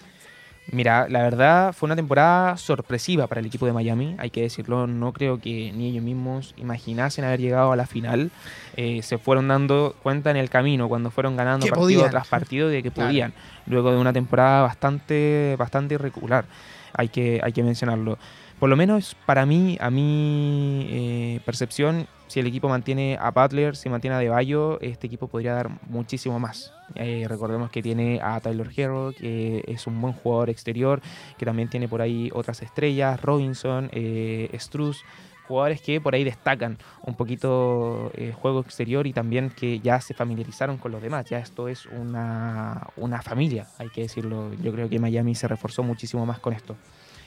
Mira, 0.69 1.07
la 1.07 1.21
verdad 1.21 1.71
fue 1.71 1.87
una 1.87 1.95
temporada 1.95 2.57
sorpresiva 2.57 3.25
para 3.25 3.39
el 3.39 3.47
equipo 3.47 3.65
de 3.65 3.71
Miami, 3.71 4.17
hay 4.19 4.31
que 4.31 4.41
decirlo, 4.41 4.85
no 4.85 5.13
creo 5.13 5.39
que 5.39 5.71
ni 5.73 5.87
ellos 5.91 6.03
mismos 6.03 6.53
imaginasen 6.57 7.23
haber 7.23 7.39
llegado 7.39 7.71
a 7.71 7.77
la 7.77 7.87
final. 7.87 8.31
Eh, 8.75 9.01
se 9.01 9.17
fueron 9.17 9.47
dando 9.47 9.95
cuenta 10.03 10.29
en 10.29 10.35
el 10.35 10.49
camino 10.49 10.89
cuando 10.89 11.09
fueron 11.09 11.37
ganando 11.37 11.63
Que 11.67 11.69
partido 11.69 11.85
podían. 12.01 12.11
tras 12.11 12.27
partido 12.27 12.67
de 12.67 12.83
que 12.83 12.91
Claro. 12.91 13.07
podían, 13.07 13.33
luego 13.65 13.93
de 13.93 13.99
una 13.99 14.11
temporada 14.11 14.63
bastante, 14.63 15.55
bastante 15.57 15.93
irregular, 15.93 16.43
hay 16.91 17.07
que, 17.07 17.39
hay 17.41 17.53
que 17.53 17.63
mencionarlo. 17.63 18.17
Por 18.59 18.69
lo 18.69 18.75
menos 18.75 19.15
para 19.25 19.45
mí, 19.45 19.77
a 19.79 19.89
mi 19.89 20.85
eh, 20.89 21.39
percepción, 21.45 22.07
si 22.27 22.39
el 22.39 22.47
equipo 22.47 22.67
mantiene 22.67 23.17
a 23.19 23.31
Butler, 23.31 23.75
si 23.75 23.89
mantiene 23.89 24.15
a 24.15 24.19
De 24.19 24.29
Bayo, 24.29 24.79
este 24.81 25.07
equipo 25.07 25.27
podría 25.27 25.53
dar 25.53 25.69
muchísimo 25.89 26.39
más. 26.39 26.73
Eh, 26.95 27.25
recordemos 27.27 27.71
que 27.71 27.81
tiene 27.81 28.19
a 28.21 28.39
Tyler 28.39 28.69
Hero, 28.75 29.13
que 29.17 29.63
es 29.67 29.87
un 29.87 29.99
buen 30.01 30.13
jugador 30.13 30.49
exterior, 30.49 31.01
que 31.37 31.45
también 31.45 31.69
tiene 31.69 31.87
por 31.87 32.01
ahí 32.01 32.29
otras 32.33 32.61
estrellas, 32.61 33.21
Robinson, 33.21 33.89
eh, 33.93 34.49
Struz, 34.59 35.03
jugadores 35.47 35.81
que 35.81 36.01
por 36.01 36.13
ahí 36.13 36.25
destacan 36.25 36.77
un 37.03 37.15
poquito 37.15 38.11
el 38.15 38.33
juego 38.33 38.59
exterior 38.59 39.07
y 39.07 39.13
también 39.13 39.49
que 39.49 39.79
ya 39.79 40.01
se 40.01 40.13
familiarizaron 40.13 40.77
con 40.77 40.91
los 40.91 41.01
demás. 41.01 41.25
Ya 41.29 41.39
esto 41.39 41.69
es 41.69 41.85
una, 41.85 42.87
una 42.97 43.21
familia, 43.21 43.67
hay 43.77 43.89
que 43.89 44.01
decirlo. 44.01 44.53
Yo 44.61 44.73
creo 44.73 44.89
que 44.89 44.99
Miami 44.99 45.35
se 45.35 45.47
reforzó 45.47 45.83
muchísimo 45.83 46.25
más 46.25 46.39
con 46.39 46.53
esto. 46.53 46.75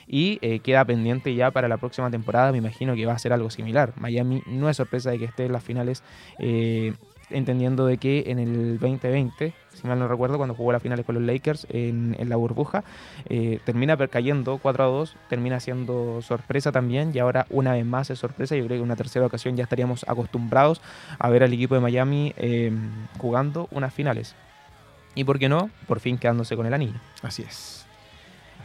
Y 0.07 0.39
eh, 0.41 0.59
queda 0.59 0.85
pendiente 0.85 1.33
ya 1.35 1.51
para 1.51 1.67
la 1.67 1.77
próxima 1.77 2.09
temporada, 2.09 2.51
me 2.51 2.57
imagino 2.57 2.95
que 2.95 3.05
va 3.05 3.13
a 3.13 3.19
ser 3.19 3.33
algo 3.33 3.49
similar. 3.49 3.93
Miami 3.97 4.43
no 4.47 4.69
es 4.69 4.77
sorpresa 4.77 5.11
de 5.11 5.19
que 5.19 5.25
esté 5.25 5.45
en 5.45 5.53
las 5.53 5.63
finales 5.63 6.03
eh, 6.39 6.93
entendiendo 7.33 7.85
de 7.85 7.97
que 7.97 8.25
en 8.27 8.39
el 8.39 8.79
2020, 8.79 9.53
si 9.73 9.87
mal 9.87 9.99
no 9.99 10.07
recuerdo, 10.07 10.37
cuando 10.37 10.55
jugó 10.55 10.71
las 10.71 10.81
finales 10.81 11.05
con 11.05 11.15
los 11.15 11.23
Lakers 11.23 11.67
en, 11.69 12.15
en 12.19 12.29
la 12.29 12.35
burbuja, 12.35 12.83
eh, 13.29 13.59
termina 13.65 13.97
cayendo 14.07 14.59
4 14.61 14.83
a 14.83 14.87
2, 14.87 15.15
termina 15.29 15.59
siendo 15.59 16.21
sorpresa 16.21 16.71
también 16.71 17.11
y 17.13 17.19
ahora 17.19 17.45
una 17.49 17.73
vez 17.73 17.85
más 17.85 18.09
es 18.09 18.19
sorpresa. 18.19 18.55
Yo 18.55 18.65
creo 18.65 18.77
que 18.77 18.83
una 18.83 18.95
tercera 18.95 19.25
ocasión 19.25 19.55
ya 19.55 19.63
estaríamos 19.63 20.05
acostumbrados 20.07 20.81
a 21.19 21.29
ver 21.29 21.43
al 21.43 21.53
equipo 21.53 21.75
de 21.75 21.81
Miami 21.81 22.33
eh, 22.37 22.71
jugando 23.17 23.67
unas 23.71 23.93
finales. 23.93 24.35
Y 25.13 25.23
por 25.25 25.39
qué 25.39 25.49
no, 25.49 25.69
por 25.87 25.99
fin 25.99 26.17
quedándose 26.17 26.55
con 26.55 26.65
el 26.65 26.73
anillo. 26.73 26.99
Así 27.21 27.43
es. 27.43 27.80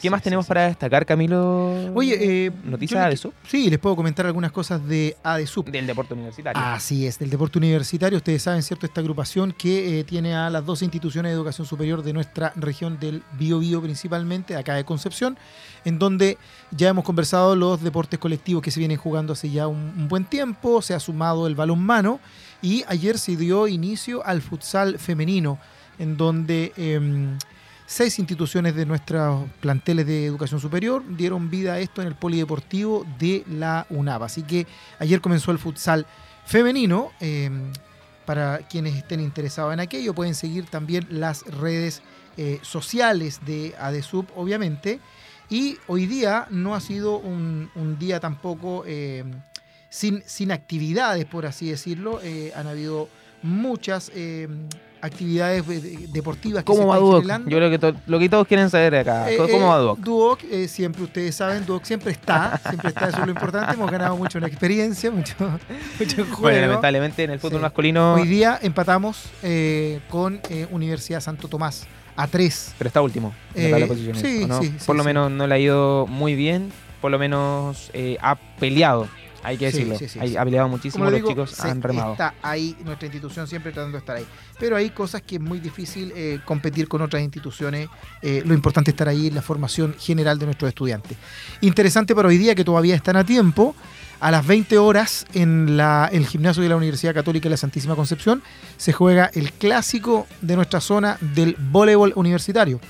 ¿Qué 0.00 0.10
más 0.10 0.22
tenemos 0.22 0.46
para 0.46 0.66
destacar, 0.66 1.04
Camilo? 1.06 1.92
Oye, 1.94 2.46
eh, 2.46 2.52
¿Noticias 2.64 3.08
de 3.08 3.16
SUP? 3.16 3.34
Sí, 3.46 3.70
les 3.70 3.78
puedo 3.78 3.96
comentar 3.96 4.26
algunas 4.26 4.52
cosas 4.52 4.86
de 4.86 5.16
ADESUP. 5.22 5.68
Del 5.68 5.86
deporte 5.86 6.14
universitario. 6.14 6.62
Así 6.62 7.06
es, 7.06 7.18
del 7.18 7.30
deporte 7.30 7.58
universitario. 7.58 8.18
Ustedes 8.18 8.42
saben, 8.42 8.62
¿cierto? 8.62 8.86
Esta 8.86 9.00
agrupación 9.00 9.52
que 9.52 10.00
eh, 10.00 10.04
tiene 10.04 10.34
a 10.34 10.50
las 10.50 10.64
dos 10.64 10.82
instituciones 10.82 11.30
de 11.30 11.36
educación 11.36 11.66
superior 11.66 12.02
de 12.02 12.12
nuestra 12.12 12.52
región 12.56 12.98
del 12.98 13.22
Biobío 13.38 13.80
principalmente, 13.82 14.56
acá 14.56 14.74
de 14.74 14.84
Concepción, 14.84 15.38
en 15.84 15.98
donde 15.98 16.38
ya 16.70 16.88
hemos 16.88 17.04
conversado 17.04 17.56
los 17.56 17.82
deportes 17.82 18.18
colectivos 18.18 18.62
que 18.62 18.70
se 18.70 18.80
vienen 18.80 18.96
jugando 18.96 19.32
hace 19.32 19.50
ya 19.50 19.66
un, 19.66 19.94
un 19.96 20.08
buen 20.08 20.24
tiempo. 20.24 20.82
Se 20.82 20.94
ha 20.94 21.00
sumado 21.00 21.46
el 21.46 21.54
balonmano 21.54 22.20
y 22.62 22.84
ayer 22.88 23.18
se 23.18 23.36
dio 23.36 23.68
inicio 23.68 24.24
al 24.24 24.42
futsal 24.42 24.98
femenino, 24.98 25.58
en 25.98 26.16
donde 26.16 26.72
em, 26.76 27.38
seis 27.86 28.18
instituciones 28.18 28.74
de 28.74 28.84
nuestros 28.84 29.48
planteles 29.60 30.06
de 30.06 30.26
educación 30.26 30.60
superior 30.60 31.02
dieron 31.16 31.48
vida 31.48 31.74
a 31.74 31.78
esto 31.78 32.02
en 32.02 32.08
el 32.08 32.16
polideportivo 32.16 33.06
de 33.18 33.44
la 33.48 33.86
UNAV. 33.90 34.24
Así 34.24 34.42
que 34.42 34.66
ayer 34.98 35.20
comenzó 35.20 35.52
el 35.52 35.58
futsal 35.58 36.06
femenino. 36.44 37.12
eh, 37.20 37.50
para 38.26 38.58
quienes 38.58 38.96
estén 38.96 39.20
interesados 39.20 39.72
en 39.72 39.78
aquello, 39.78 40.12
pueden 40.12 40.34
seguir 40.34 40.66
también 40.66 41.06
las 41.10 41.46
redes 41.46 42.02
eh, 42.36 42.58
sociales 42.62 43.38
de 43.46 43.72
ADESUB, 43.78 44.26
obviamente. 44.34 44.98
Y 45.48 45.78
hoy 45.86 46.06
día 46.06 46.48
no 46.50 46.74
ha 46.74 46.80
sido 46.80 47.18
un, 47.18 47.70
día 48.00 48.18
tampoco 48.18 48.82
eh, 48.84 49.22
sin, 49.90 50.24
sin 50.26 50.50
actividades, 50.50 51.24
por 51.24 51.46
así 51.46 51.70
decirlo. 51.70 52.18
Han 52.56 52.66
habido 52.66 53.08
muchas 53.44 54.10
actividades 55.06 55.64
eh, 55.68 56.06
deportivas 56.12 56.64
que 56.64 56.72
se 56.72 56.78
¿Cómo 56.78 56.88
va 56.90 56.96
están 56.96 57.12
generando. 57.22 57.50
Yo 57.50 57.56
creo 57.56 57.70
que 57.70 57.98
lo 58.06 58.18
que 58.18 58.28
todos 58.28 58.46
quieren 58.46 58.70
saber 58.70 58.94
acá. 58.96 59.30
Eh, 59.30 59.36
¿Cómo 59.36 59.48
eh, 59.66 59.68
va 59.68 59.78
Duoc? 59.78 59.98
Duoc, 60.00 60.40
eh, 60.50 60.68
siempre 60.68 61.02
ustedes 61.02 61.34
saben, 61.34 61.64
Duoc 61.64 61.84
siempre 61.84 62.12
está, 62.12 62.60
siempre 62.68 62.88
está, 62.88 63.08
eso 63.08 63.18
es 63.20 63.24
lo 63.26 63.32
importante. 63.32 63.74
Hemos 63.74 63.90
ganado 63.90 64.16
mucho 64.16 64.38
en 64.38 64.44
experiencia, 64.44 65.10
mucho, 65.10 65.34
mucho 65.98 66.24
juego. 66.24 66.40
Bueno, 66.40 66.60
lamentablemente 66.60 67.24
en 67.24 67.30
el 67.30 67.38
fútbol 67.40 67.58
Sí. 67.58 67.62
masculino, 67.62 68.14
Hoy 68.14 68.26
día 68.28 68.58
empatamos 68.62 69.24
eh, 69.42 70.00
con 70.10 70.40
Universidad 70.70 71.20
Santo 71.20 71.48
Tomás 71.48 71.86
a 72.16 72.26
3. 72.26 72.74
pero 72.78 72.88
está 72.88 73.02
último. 73.02 73.34
en 73.54 73.70
la 73.80 73.86
posiciones, 73.86 74.22
sí, 74.22 74.42
¿o 74.44 74.46
no? 74.46 74.62
sí, 74.62 74.74
Por 74.86 74.96
lo 74.96 75.04
menos 75.04 75.30
no 75.30 75.46
le 75.46 75.54
ha 75.54 75.58
ido 75.58 76.06
muy 76.06 76.34
bien, 76.34 76.72
por 77.00 77.10
lo 77.10 77.18
menos 77.18 77.90
eh, 77.92 78.16
ha 78.22 78.36
peleado, 78.58 79.06
hay 79.42 79.56
que 79.56 79.66
decirlo. 79.66 79.98
sí, 79.98 80.08
sí, 80.08 80.18
Hay-. 80.18 80.36
Ha 80.36 80.44
peleado 80.44 80.68
muchísimo, 80.68 81.04
Como 81.04 81.10
los 81.10 81.18
digo, 81.18 81.28
chicos 81.30 81.50
se 81.50 81.68
han 81.68 81.82
remado. 81.82 82.12
está 82.12 82.34
ahí 82.42 82.76
nuestra 82.84 83.06
institución 83.06 83.46
siempre 83.46 83.72
tratando 83.72 83.96
de 83.96 84.00
estar 84.00 84.16
ahí. 84.16 84.26
Pero 84.58 84.76
hay 84.76 84.90
cosas 84.90 85.22
que 85.22 85.36
es 85.36 85.40
muy 85.40 85.60
difícil 85.60 86.12
eh, 86.16 86.40
competir 86.44 86.88
con 86.88 87.02
otras 87.02 87.22
instituciones. 87.22 87.88
Eh, 88.22 88.42
lo 88.44 88.54
importante 88.54 88.90
es 88.90 88.94
estar 88.94 89.08
ahí 89.08 89.28
en 89.28 89.34
la 89.34 89.42
formación 89.42 89.94
general 89.98 90.38
de 90.38 90.46
nuestros 90.46 90.68
estudiantes. 90.68 91.16
Interesante 91.60 92.14
para 92.14 92.28
hoy 92.28 92.38
día 92.38 92.54
que 92.54 92.64
todavía 92.64 92.94
están 92.94 93.16
a 93.16 93.24
tiempo. 93.24 93.74
A 94.18 94.30
las 94.30 94.46
20 94.46 94.78
horas 94.78 95.26
en 95.34 95.76
la- 95.76 96.08
el 96.10 96.26
gimnasio 96.26 96.62
de 96.62 96.70
la 96.70 96.76
Universidad 96.76 97.12
Católica 97.12 97.44
de 97.44 97.50
la 97.50 97.56
Santísima 97.58 97.94
Concepción 97.94 98.42
se 98.78 98.94
juega 98.94 99.30
el 99.34 99.52
clásico 99.52 100.26
de 100.40 100.56
nuestra 100.56 100.80
zona 100.80 101.18
del 101.20 101.54
voleibol 101.70 102.14
universitario. 102.16 102.80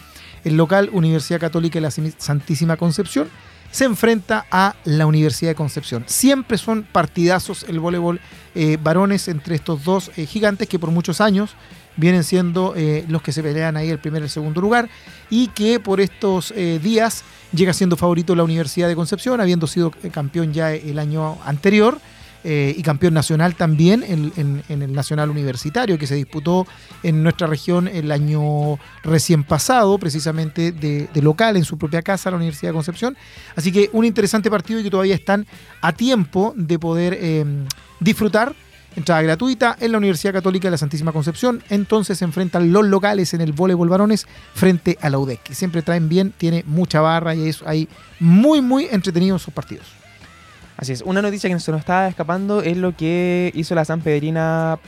El 0.45 0.57
local 0.57 0.89
Universidad 0.93 1.41
Católica 1.41 1.79
de 1.79 1.81
la 1.81 1.91
Santísima 1.91 2.77
Concepción 2.77 3.29
se 3.71 3.85
enfrenta 3.85 4.47
a 4.51 4.75
la 4.85 5.07
Universidad 5.07 5.51
de 5.51 5.55
Concepción. 5.55 6.05
Siempre 6.07 6.59
son 6.59 6.85
partidazos 6.85 7.65
el 7.69 7.81
voleibol 7.81 8.21
eh, 8.55 8.79
varones 8.83 9.29
entre 9.29 9.55
estos 9.55 9.85
dos 9.85 10.11
eh, 10.17 10.27
gigantes 10.27 10.69
que 10.69 10.79
por 10.79 10.91
muchos 10.91 11.21
años 11.21 11.55
vienen 11.97 12.25
siendo 12.25 12.75
eh, 12.77 13.05
los 13.09 13.23
que 13.23 13.33
se 13.33 13.43
pelean 13.43 13.77
ahí 13.77 13.91
el 13.91 13.99
primer 13.99 14.23
y 14.23 14.25
el 14.25 14.31
segundo 14.31 14.61
lugar 14.61 14.89
y 15.31 15.49
que 15.49 15.81
por 15.81 16.01
estos 16.01 16.53
días 16.83 17.25
llega 17.53 17.73
siendo 17.73 17.97
favorito 17.97 18.35
la 18.35 18.45
Universidad 18.45 18.87
de 18.89 18.95
Concepción, 18.95 19.41
habiendo 19.41 19.67
sido 19.67 19.91
campeón 20.13 20.53
ya 20.53 20.73
el 20.73 20.99
año 20.99 21.39
anterior. 21.45 21.99
Eh, 22.49 22.75
y 22.79 22.83
campeón 22.83 23.13
nacional 23.13 23.57
también 23.57 24.05
en, 24.07 24.33
en- 24.37 24.63
en 24.69 24.83
el 24.83 24.93
Nacional 24.93 25.31
Universitario 25.31 25.99
que 25.99 26.07
se 26.07 26.15
disputó 26.15 26.65
en 27.03 27.23
nuestra 27.25 27.49
región 27.49 27.89
el 27.89 28.13
año 28.13 28.79
recién 29.03 29.43
pasado, 29.43 29.99
precisamente 29.99 30.71
de, 30.71 31.09
local 31.21 31.57
en 31.57 31.65
su 31.65 31.77
propia 31.77 32.03
casa, 32.03 32.31
la 32.31 32.37
Universidad 32.37 32.71
de 32.71 32.75
Concepción. 32.75 33.17
Así 33.57 33.73
que 33.73 33.91
un 33.93 34.05
interesante 34.05 34.49
partido 34.51 34.79
y 34.79 34.85
que 34.85 34.91
todavía 34.91 35.17
están 35.17 35.45
a 35.83 35.93
tiempo 35.93 36.55
de 36.57 36.79
poder 36.79 37.19
eh, 37.21 37.45
disfrutar. 38.01 38.55
Entrada 38.95 39.21
gratuita 39.21 39.77
en 39.79 39.93
la 39.93 39.99
Universidad 39.99 40.33
Católica 40.33 40.69
de 40.69 40.71
la 40.71 40.79
Santísima 40.79 41.13
Concepción. 41.13 41.63
Entonces 41.69 42.17
se 42.17 42.25
enfrentan 42.25 42.73
los 42.73 42.87
locales 42.87 43.35
en 43.35 43.43
el 43.43 43.53
voleibol 43.53 43.91
varones 43.91 44.27
frente 44.55 44.97
a 45.03 45.11
la 45.11 45.19
UDEC, 45.19 45.43
que 45.43 45.55
siempre 45.55 45.83
traen 45.83 46.09
bien, 46.09 46.33
tiene 46.39 46.65
mucha 46.67 47.03
barra 47.03 47.35
y 47.35 47.47
es 47.49 47.61
ahí 47.67 47.89
muy, 48.21 48.63
muy 48.63 48.87
entretenidos 48.91 49.43
sus 49.43 49.53
partidos. 49.53 49.85
Así 50.77 50.93
es. 50.93 51.03
Una 51.03 51.23
noticia 51.23 51.49
que 51.49 51.59
se 51.59 51.71
nos 51.71 51.81
estaba 51.81 52.09
escapando 52.09 52.63
es 52.63 52.77
lo 52.77 52.95
que 52.95 53.51
hizo 53.55 53.75
la 53.75 53.85
San 53.85 54.01
Pedrina 54.01 54.79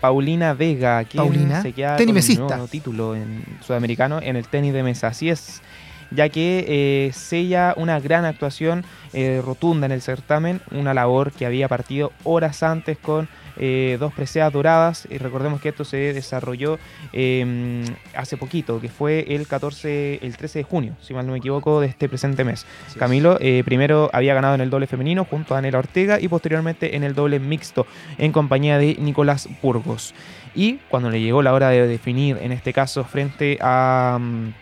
Paulina 0.00 0.54
Vega, 0.54 1.04
que 1.04 1.18
se 1.62 1.72
queda 1.72 1.96
tenismesista. 1.96 2.42
con 2.42 2.52
un 2.52 2.56
nuevo 2.58 2.68
título 2.68 3.16
en 3.16 3.44
sudamericano 3.66 4.20
en 4.22 4.36
el 4.36 4.46
tenis 4.46 4.72
de 4.72 4.82
mesa. 4.82 5.08
Así 5.08 5.30
es, 5.30 5.62
ya 6.10 6.28
que 6.28 6.64
eh, 6.68 7.12
sella 7.12 7.74
una 7.76 7.98
gran 7.98 8.24
actuación 8.24 8.84
eh, 9.12 9.42
rotunda 9.44 9.86
en 9.86 9.92
el 9.92 10.02
certamen, 10.02 10.60
una 10.70 10.94
labor 10.94 11.32
que 11.32 11.46
había 11.46 11.68
partido 11.68 12.12
horas 12.24 12.62
antes 12.62 12.98
con 12.98 13.28
eh, 13.58 13.96
dos 13.98 14.12
preseas 14.12 14.52
doradas. 14.52 15.06
Y 15.10 15.18
recordemos 15.18 15.60
que 15.60 15.70
esto 15.70 15.84
se 15.84 16.12
desarrolló 16.12 16.78
eh, 17.12 17.84
hace 18.14 18.36
poquito, 18.36 18.80
que 18.80 18.88
fue 18.88 19.26
el 19.28 19.46
14, 19.46 20.20
el 20.22 20.36
13 20.36 20.60
de 20.60 20.62
junio, 20.62 20.96
si 21.00 21.14
mal 21.14 21.26
no 21.26 21.32
me 21.32 21.38
equivoco, 21.38 21.80
de 21.80 21.88
este 21.88 22.08
presente 22.08 22.44
mes. 22.44 22.66
Camilo 22.98 23.38
eh, 23.40 23.62
primero 23.64 24.10
había 24.12 24.34
ganado 24.34 24.54
en 24.54 24.60
el 24.60 24.70
doble 24.70 24.86
femenino 24.86 25.24
junto 25.24 25.54
a 25.54 25.58
Anela 25.58 25.78
Ortega 25.78 26.20
y 26.20 26.28
posteriormente 26.28 26.96
en 26.96 27.04
el 27.04 27.14
doble 27.14 27.38
mixto 27.38 27.86
en 28.18 28.32
compañía 28.32 28.78
de 28.78 28.96
Nicolás 28.98 29.48
Burgos. 29.62 30.14
Y 30.54 30.76
cuando 30.88 31.10
le 31.10 31.20
llegó 31.20 31.42
la 31.42 31.52
hora 31.52 31.68
de 31.70 31.86
definir, 31.86 32.38
en 32.40 32.52
este 32.52 32.72
caso 32.72 33.04
frente 33.04 33.58
a, 33.60 34.18
mm, 34.20 34.52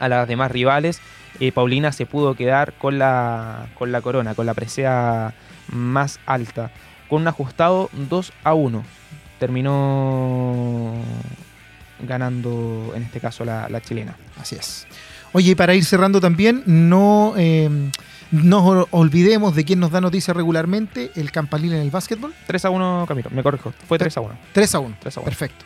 a 0.00 0.08
las 0.08 0.28
demás 0.28 0.50
rivales, 0.50 1.00
eh, 1.38 1.52
Paulina 1.52 1.92
se 1.92 2.06
pudo 2.06 2.34
quedar 2.34 2.74
con 2.74 2.98
la, 2.98 3.68
con 3.74 3.92
la 3.92 4.02
corona, 4.02 4.34
con 4.34 4.46
la 4.46 4.54
presea 4.54 5.32
más 5.72 6.20
alta, 6.26 6.70
con 7.10 7.20
un 7.22 7.28
ajustado 7.28 7.90
2 8.08 8.32
a 8.44 8.54
1. 8.54 8.82
Terminó 9.38 10.94
ganando 12.06 12.92
en 12.94 13.02
este 13.02 13.20
caso 13.20 13.44
la, 13.44 13.68
la 13.68 13.80
chilena. 13.80 14.16
Así 14.40 14.56
es. 14.56 14.86
Oye, 15.32 15.52
y 15.52 15.54
para 15.54 15.74
ir 15.74 15.84
cerrando 15.84 16.20
también, 16.20 16.62
no 16.66 17.34
eh, 17.36 17.68
nos 18.30 18.62
ol- 18.64 18.86
olvidemos 18.90 19.54
de 19.54 19.64
quién 19.64 19.78
nos 19.80 19.90
da 19.90 20.00
noticias 20.00 20.36
regularmente, 20.36 21.10
el 21.14 21.30
campanil 21.30 21.74
en 21.74 21.80
el 21.82 21.90
básquetbol. 21.90 22.34
3 22.46 22.64
a 22.64 22.70
1, 22.70 23.04
Camilo, 23.06 23.30
me 23.30 23.42
corrijo, 23.42 23.72
fue 23.86 23.98
3 23.98 24.16
a 24.16 24.20
1. 24.22 24.34
3 24.52 24.74
a 24.74 24.78
1. 24.80 24.96
3 25.00 25.16
a 25.16 25.20
1. 25.20 25.24
Perfecto. 25.26 25.64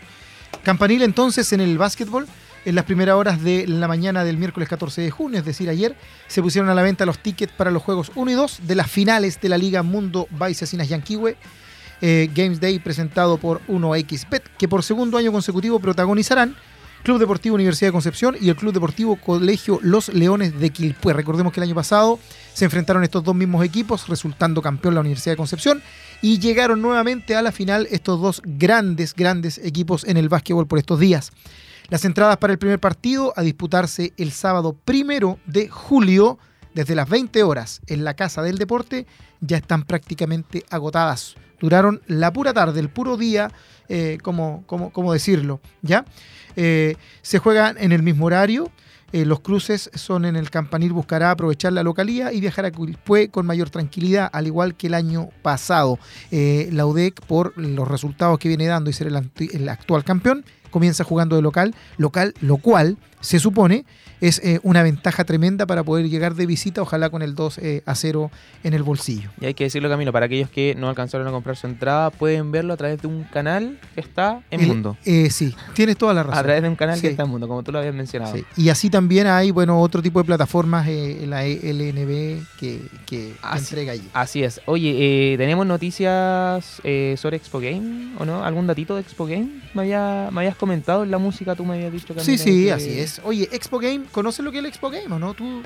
Campanil 0.62 1.02
entonces 1.02 1.52
en 1.52 1.60
el 1.60 1.78
básquetbol, 1.78 2.26
en 2.64 2.74
las 2.74 2.84
primeras 2.84 3.16
horas 3.16 3.42
de 3.42 3.66
la 3.66 3.88
mañana 3.88 4.24
del 4.24 4.36
miércoles 4.36 4.68
14 4.68 5.02
de 5.02 5.10
junio, 5.10 5.38
es 5.38 5.44
decir, 5.44 5.68
ayer, 5.68 5.96
se 6.26 6.42
pusieron 6.42 6.70
a 6.70 6.74
la 6.74 6.82
venta 6.82 7.06
los 7.06 7.18
tickets 7.18 7.52
para 7.52 7.70
los 7.70 7.82
juegos 7.82 8.10
1 8.14 8.30
y 8.30 8.34
2 8.34 8.60
de 8.66 8.74
las 8.74 8.90
finales 8.90 9.40
de 9.40 9.48
la 9.48 9.58
Liga 9.58 9.82
Mundo 9.82 10.28
Vice 10.30 10.64
Asinas 10.64 10.88
Yanquiwe. 10.88 11.36
eh, 12.00 12.28
Games 12.34 12.60
Day 12.60 12.78
presentado 12.80 13.38
por 13.38 13.60
1xBet, 13.66 14.42
que 14.58 14.68
por 14.68 14.82
segundo 14.82 15.16
año 15.16 15.32
consecutivo 15.32 15.78
protagonizarán 15.78 16.56
Club 17.04 17.18
Deportivo 17.18 17.54
Universidad 17.54 17.88
de 17.88 17.92
Concepción 17.92 18.34
y 18.40 18.48
el 18.48 18.56
Club 18.56 18.72
Deportivo 18.72 19.16
Colegio 19.16 19.78
Los 19.82 20.08
Leones 20.08 20.58
de 20.58 20.70
Quilpué. 20.70 21.12
Recordemos 21.12 21.52
que 21.52 21.60
el 21.60 21.64
año 21.64 21.74
pasado 21.74 22.18
se 22.54 22.64
enfrentaron 22.64 23.04
estos 23.04 23.22
dos 23.22 23.34
mismos 23.34 23.62
equipos, 23.62 24.08
resultando 24.08 24.62
campeón 24.62 24.94
la 24.94 25.02
Universidad 25.02 25.34
de 25.34 25.36
Concepción, 25.36 25.82
y 26.22 26.38
llegaron 26.38 26.80
nuevamente 26.80 27.36
a 27.36 27.42
la 27.42 27.52
final 27.52 27.86
estos 27.90 28.20
dos 28.22 28.40
grandes, 28.44 29.14
grandes 29.14 29.58
equipos 29.58 30.04
en 30.04 30.16
el 30.16 30.30
básquetbol 30.30 30.66
por 30.66 30.78
estos 30.78 30.98
días. 30.98 31.30
Las 31.90 32.04
entradas 32.04 32.38
para 32.38 32.52
el 32.52 32.58
primer 32.58 32.80
partido 32.80 33.34
a 33.36 33.42
disputarse 33.42 34.14
el 34.16 34.32
sábado 34.32 34.72
primero 34.72 35.38
de 35.44 35.68
julio, 35.68 36.38
desde 36.72 36.94
las 36.94 37.08
20 37.08 37.42
horas 37.42 37.82
en 37.86 38.04
la 38.04 38.14
Casa 38.14 38.42
del 38.42 38.58
Deporte, 38.58 39.06
ya 39.40 39.58
están 39.58 39.84
prácticamente 39.84 40.64
agotadas. 40.70 41.36
Duraron 41.60 42.00
la 42.06 42.32
pura 42.32 42.52
tarde, 42.52 42.80
el 42.80 42.88
puro 42.88 43.16
día, 43.16 43.52
eh, 43.88 44.18
como, 44.22 44.64
decirlo, 45.12 45.60
¿ya? 45.82 46.04
Eh, 46.56 46.96
se 47.22 47.38
juegan 47.38 47.76
en 47.78 47.92
el 47.92 48.02
mismo 48.02 48.26
horario. 48.26 48.72
Eh, 49.12 49.24
los 49.24 49.40
cruces 49.40 49.90
son 49.94 50.24
en 50.24 50.34
el 50.34 50.50
Campanil, 50.50 50.92
buscará 50.92 51.30
aprovechar 51.30 51.72
la 51.72 51.84
localía 51.84 52.32
y 52.32 52.40
viajar 52.40 52.64
a 52.64 52.72
Quilpué 52.72 53.28
con 53.28 53.46
mayor 53.46 53.70
tranquilidad, 53.70 54.28
al 54.32 54.48
igual 54.48 54.74
que 54.74 54.88
el 54.88 54.94
año 54.94 55.28
pasado. 55.42 56.00
Eh, 56.32 56.68
la 56.72 56.86
UDEC, 56.86 57.20
por 57.26 57.56
los 57.56 57.86
resultados 57.86 58.38
que 58.38 58.48
viene 58.48 58.66
dando 58.66 58.90
y 58.90 58.92
ser 58.92 59.06
el 59.06 59.68
actual 59.68 60.02
campeón, 60.02 60.44
comienza 60.74 61.04
jugando 61.04 61.36
de 61.36 61.42
local, 61.42 61.72
local, 61.96 62.34
lo 62.42 62.56
cual 62.58 62.96
se 63.20 63.38
supone 63.38 63.86
es 64.20 64.38
eh, 64.44 64.58
una 64.62 64.82
ventaja 64.82 65.24
tremenda 65.24 65.66
para 65.66 65.82
poder 65.82 66.08
llegar 66.08 66.34
de 66.34 66.46
visita, 66.46 66.82
ojalá 66.82 67.08
con 67.10 67.22
el 67.22 67.34
2 67.34 67.58
eh, 67.58 67.82
a 67.86 67.94
0 67.94 68.30
en 68.62 68.74
el 68.74 68.82
bolsillo. 68.82 69.30
Y 69.40 69.46
hay 69.46 69.54
que 69.54 69.64
decirlo, 69.64 69.88
Camilo, 69.88 70.12
para 70.12 70.26
aquellos 70.26 70.50
que 70.50 70.74
no 70.78 70.88
alcanzaron 70.88 71.26
a 71.26 71.30
comprar 71.30 71.56
su 71.56 71.66
entrada, 71.66 72.10
pueden 72.10 72.50
verlo 72.52 72.72
a 72.74 72.76
través 72.76 73.00
de 73.02 73.08
un 73.08 73.24
canal 73.24 73.78
que 73.94 74.00
está 74.00 74.40
en 74.50 74.60
El- 74.60 74.66
Mundo. 74.68 74.96
eh, 75.04 75.30
sí, 75.30 75.54
tienes 75.74 75.96
toda 75.96 76.12
la 76.14 76.22
razón. 76.22 76.38
A 76.38 76.42
través 76.42 76.62
de 76.62 76.68
un 76.68 76.76
canal 76.76 77.00
que 77.00 77.08
está 77.08 77.22
en 77.24 77.30
Mundo, 77.30 77.48
como 77.48 77.62
tú 77.62 77.72
lo 77.72 77.78
habías 77.78 77.94
mencionado. 77.94 78.34
Sí. 78.36 78.44
Y 78.56 78.68
así 78.68 78.90
también 78.90 79.26
hay, 79.26 79.50
bueno, 79.50 79.80
otro 79.80 80.02
tipo 80.02 80.18
de 80.20 80.24
plataformas, 80.26 80.86
eh, 80.88 81.24
la 81.26 81.44
LNB, 81.46 82.42
que, 82.58 82.82
que 83.06 83.34
Así- 83.42 83.64
entrega 83.74 83.92
allí. 83.92 84.08
Así 84.12 84.42
es. 84.42 84.60
Oye, 84.66 85.32
eh, 85.32 85.36
¿tenemos 85.38 85.66
noticias 85.66 86.80
sobre 87.20 87.36
Expo 87.36 87.58
Game 87.60 88.12
o 88.18 88.24
no? 88.24 88.44
¿Algún 88.44 88.66
datito 88.66 88.94
de 88.94 89.00
Expo 89.02 89.26
Game? 89.26 89.48
Me, 89.74 89.82
había, 89.82 90.28
me 90.32 90.40
habías 90.40 90.56
comentado 90.56 90.63
en 90.72 91.10
la 91.10 91.18
música, 91.18 91.54
tú 91.54 91.64
me 91.64 91.74
habías 91.74 91.92
dicho, 91.92 92.08
Camilo. 92.08 92.24
Sí, 92.24 92.38
sí, 92.38 92.64
que- 92.64 92.72
así 92.72 92.98
es. 93.00 93.20
Oye, 93.24 93.48
Expo 93.52 93.78
Game, 93.78 94.04
¿conoces 94.10 94.44
lo 94.44 94.50
que 94.50 94.58
es 94.58 94.64
el 94.64 94.66
Expo 94.70 94.90
Game 94.90 95.14
o 95.14 95.18
no? 95.18 95.34
¿Tú... 95.34 95.62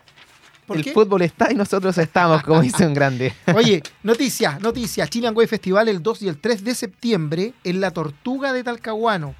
¿Por 0.65 0.77
el 0.77 0.83
qué? 0.83 0.91
fútbol 0.93 1.21
está 1.21 1.51
y 1.51 1.55
nosotros 1.55 1.95
estamos, 1.99 2.41
como 2.41 2.61
dice 2.61 2.85
un 2.87 2.95
grande. 2.95 3.31
Oye, 3.55 3.83
noticias, 4.01 4.59
noticias. 4.59 5.07
Chilean 5.09 5.35
Way 5.37 5.45
Festival 5.47 5.87
el 5.87 6.01
2 6.01 6.23
y 6.23 6.27
el 6.29 6.39
3 6.39 6.63
de 6.63 6.73
septiembre 6.73 7.53
en 7.63 7.79
la 7.79 7.91
Tortuga 7.91 8.53
de 8.53 8.63
Talcahuano. 8.63 9.35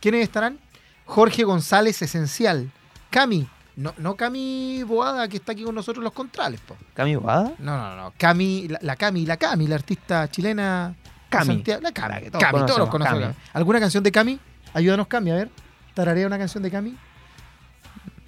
¿Quiénes 0.00 0.22
estarán? 0.24 0.58
Jorge 1.04 1.44
González 1.44 2.02
Esencial. 2.02 2.70
Cami. 3.10 3.46
No, 3.76 3.92
no 3.98 4.16
Cami 4.16 4.82
Boada, 4.84 5.28
que 5.28 5.36
está 5.36 5.52
aquí 5.52 5.62
con 5.62 5.74
nosotros 5.74 6.02
los 6.02 6.12
contrales. 6.12 6.60
po. 6.60 6.76
¿Cami 6.94 7.14
Bobada? 7.16 7.52
No, 7.58 7.76
no, 7.76 7.96
no. 7.96 8.12
Cami, 8.16 8.68
la, 8.68 8.78
la 8.82 8.96
Cami, 8.96 9.26
la 9.26 9.36
Cami, 9.36 9.66
la 9.66 9.74
artista 9.74 10.28
chilena. 10.30 10.94
Cami. 11.28 11.46
Santiago. 11.46 11.82
La 11.82 11.92
Cami, 11.92 12.20
que 12.22 12.30
todos 12.30 12.42
Cami, 12.44 12.66
todos 12.66 12.78
los 12.78 12.88
conocemos. 12.88 13.20
Cami. 13.22 13.34
¿Alguna 13.52 13.80
canción 13.80 14.02
de 14.02 14.12
Cami? 14.12 14.40
Ayúdanos, 14.72 15.06
Cami, 15.08 15.30
a 15.30 15.34
ver. 15.34 15.50
Tararea 15.94 16.26
una 16.26 16.38
canción 16.38 16.62
de 16.62 16.70
Cami. 16.70 16.96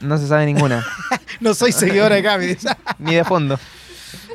No 0.01 0.17
se 0.19 0.29
sabe 0.29 0.47
ninguna, 0.47 0.87
No 1.41 1.55
soy 1.55 1.73
seguidora 1.73 2.15
de 2.17 2.23
Cami. 2.23 2.57
ni 2.99 3.15
de 3.15 3.25
fondo. 3.25 3.59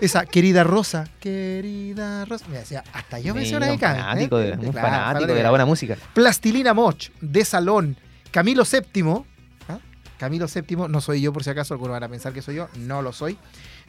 Esa, 0.02 0.26
querida 0.26 0.64
Rosa. 0.64 1.08
Querida 1.20 2.26
Rosa. 2.26 2.46
Mira, 2.48 2.60
decía, 2.62 2.84
hasta 2.92 3.20
yo 3.20 3.34
me 3.34 3.46
sé 3.46 3.56
una 3.56 3.68
de 3.68 3.78
Cami. 3.78 4.00
fanático, 4.00 4.40
¿eh? 4.40 4.56
de, 4.58 4.66
un 4.68 4.72
Claro, 4.72 4.88
fanático 4.88 5.34
de 5.34 5.44
la 5.44 5.50
buena 5.50 5.66
música. 5.66 5.96
Plastilina 6.14 6.74
Moch, 6.74 7.10
de 7.22 7.46
Salón. 7.46 7.98
Camilo 8.32 8.64
VII. 8.66 9.24
Camilo 10.24 10.48
VII, 10.48 10.88
no 10.88 11.02
soy 11.02 11.20
yo 11.20 11.34
por 11.34 11.44
si 11.44 11.50
acaso, 11.50 11.74
algunos 11.74 11.96
van 11.96 12.04
a 12.06 12.08
pensar 12.08 12.32
que 12.32 12.42
soy 12.42 12.56
yo. 12.56 12.70
No 12.78 13.02
lo 13.02 13.12
soy. 13.12 13.38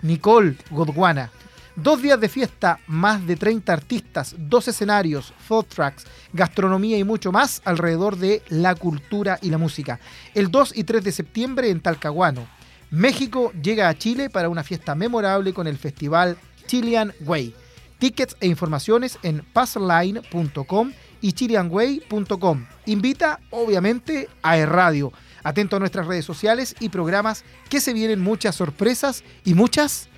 Nicole 0.03 0.57
Godwana. 0.73 1.31
Dos 1.77 2.03
días 2.03 2.19
de 2.19 2.29
fiesta, 2.29 2.81
más 2.89 3.25
de 3.25 3.37
30 3.37 3.73
artistas, 3.73 4.35
dos 4.37 4.67
escenarios, 4.67 5.33
food 5.39 5.67
tracks, 5.67 6.05
gastronomía 6.33 6.99
y 6.99 7.05
mucho 7.05 7.31
más 7.31 7.63
alrededor 7.65 8.17
de 8.17 8.43
la 8.49 8.75
cultura 8.75 9.39
y 9.43 9.51
la 9.51 9.59
música. 9.59 10.01
El 10.35 10.51
2 10.51 10.77
y 10.77 10.83
3 10.83 11.05
de 11.05 11.13
septiembre 11.13 11.71
en 11.71 11.81
Talcahuano. 11.81 12.49
México 12.91 13.53
llega 13.53 13.89
a 13.89 13.97
Chile 13.97 14.29
para 14.29 14.49
una 14.49 14.65
fiesta 14.65 14.97
memorable 14.97 15.55
con 15.55 15.69
el 15.69 15.79
festival 15.79 16.37
Chilean 16.67 17.13
Way. 17.21 17.55
Tickets 18.01 18.37
e 18.41 18.49
informaciones 18.49 19.21
en 19.23 19.45
passline.com 19.53 20.93
y 21.21 21.33
chileanway.com. 21.33 22.67
Invita, 22.87 23.39
obviamente, 23.51 24.29
a 24.43 24.59
E-Radio. 24.59 25.13
Atento 25.45 25.77
a 25.77 25.79
nuestras 25.79 26.07
redes 26.07 26.25
sociales 26.25 26.75
y 26.81 26.89
programas 26.89 27.45
que 27.69 27.81
se 27.81 27.93
vienen 27.93 28.21
muchas 28.21 28.57
sorpresas 28.57 29.23
y 29.45 29.55
muchas 29.55 30.09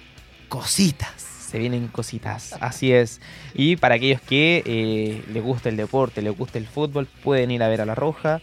cositas. 0.49 1.13
Se 1.51 1.59
vienen 1.59 1.89
cositas, 1.89 2.55
así 2.61 2.93
es. 2.93 3.21
Y 3.55 3.77
para 3.77 3.97
aquellos 3.97 4.21
que 4.21 4.63
eh, 4.65 5.23
les 5.33 5.43
gusta 5.43 5.69
el 5.69 5.77
deporte, 5.77 6.23
les 6.23 6.37
gusta 6.37 6.59
el 6.59 6.67
fútbol, 6.67 7.07
pueden 7.23 7.51
ir 7.51 7.63
a 7.63 7.69
ver 7.69 7.81
a 7.81 7.87
La 7.87 7.95
Roja. 7.95 8.41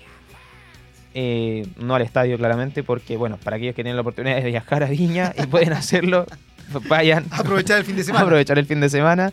Eh, 1.16 1.68
no 1.78 1.96
al 1.96 2.02
estadio, 2.02 2.38
claramente, 2.38 2.82
porque, 2.82 3.18
bueno, 3.18 3.38
para 3.38 3.58
aquellos 3.58 3.76
que 3.76 3.84
tienen 3.84 3.96
la 3.96 4.02
oportunidad 4.02 4.38
de 4.38 4.50
viajar 4.50 4.84
a 4.84 4.88
Viña 4.88 5.34
y 5.38 5.46
pueden 5.48 5.74
hacerlo, 5.74 6.26
vayan. 6.90 7.26
Aprovechar 7.32 7.80
el 7.80 7.86
fin 7.86 7.96
de 7.96 8.04
semana. 8.04 8.24
aprovechar 8.24 8.58
el 8.58 8.66
fin 8.66 8.80
de 8.80 8.90
semana. 8.90 9.32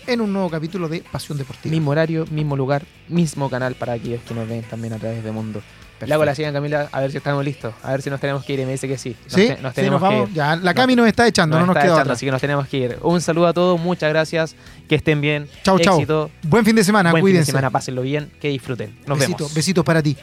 en 0.07 0.21
un 0.21 0.33
nuevo 0.33 0.51
capítulo 0.51 0.89
de 0.89 1.01
Pasión 1.01 1.39
Deportiva. 1.39 1.71
Mismo 1.73 1.91
horario, 1.91 2.25
mismo 2.31 2.57
lugar, 2.57 2.83
mismo 3.09 3.49
canal 3.51 3.75
para 3.75 3.95
aquellos 3.95 4.21
que 4.23 4.35
nos 4.35 4.49
ven 4.49 4.63
también 4.63 4.93
a 4.95 4.99
través 4.99 5.23
de 5.25 5.31
Mundo. 5.33 5.63
Le 6.05 6.13
hago 6.15 6.25
la 6.25 6.35
siguiente, 6.35 6.57
Camila, 6.57 6.89
a 6.91 7.01
ver 7.01 7.13
si 7.13 7.19
estamos 7.19 7.45
listos. 7.45 7.73
A 7.81 7.93
ver 7.93 8.03
si 8.03 8.11
nos 8.11 8.19
tenemos 8.21 8.45
que 8.45 8.55
ir. 8.55 8.59
Y 8.61 8.65
me 8.65 8.73
dice 8.73 8.89
que 8.89 8.99
sí. 8.99 9.15
Nos, 9.25 9.33
¿Sí? 9.35 9.47
te- 9.47 9.63
nos 9.63 9.71
Sí, 9.73 9.77
tenemos 9.77 10.03
que 10.03 10.19
ir. 10.19 10.33
Ya, 10.35 10.57
la 10.57 10.75
Cami 10.75 10.97
nos 10.97 11.07
está 11.07 11.29
echando, 11.29 11.57
no 11.61 11.65
nos 11.67 11.77
está 11.77 11.83
queda 11.83 11.93
echando, 11.93 12.03
otra. 12.03 12.13
así 12.15 12.27
que 12.27 12.33
nos 12.33 12.41
tenemos 12.41 12.67
que 12.67 12.77
ir. 12.77 12.99
Un 13.03 13.21
saludo 13.21 13.47
a 13.47 13.53
todos, 13.53 13.81
muchas 13.81 14.09
gracias. 14.11 14.57
Que 14.89 14.97
estén 14.97 15.21
bien. 15.21 15.49
Chau, 15.63 15.79
chau. 15.79 15.95
Éxito. 15.95 16.31
Buen 16.43 16.65
fin 16.65 16.75
de 16.75 16.83
semana, 16.83 17.13
Buen 17.13 17.21
fin 17.21 17.27
de 17.27 17.33
cuídense. 17.35 17.53
semana, 17.53 17.71
pásenlo 17.71 18.03
bien, 18.03 18.33
que 18.41 18.49
disfruten. 18.49 18.99
Nos 19.07 19.17
Besito, 19.17 19.37
vemos. 19.45 19.55
besitos 19.55 19.85
para 19.85 20.03
ti. 20.03 20.17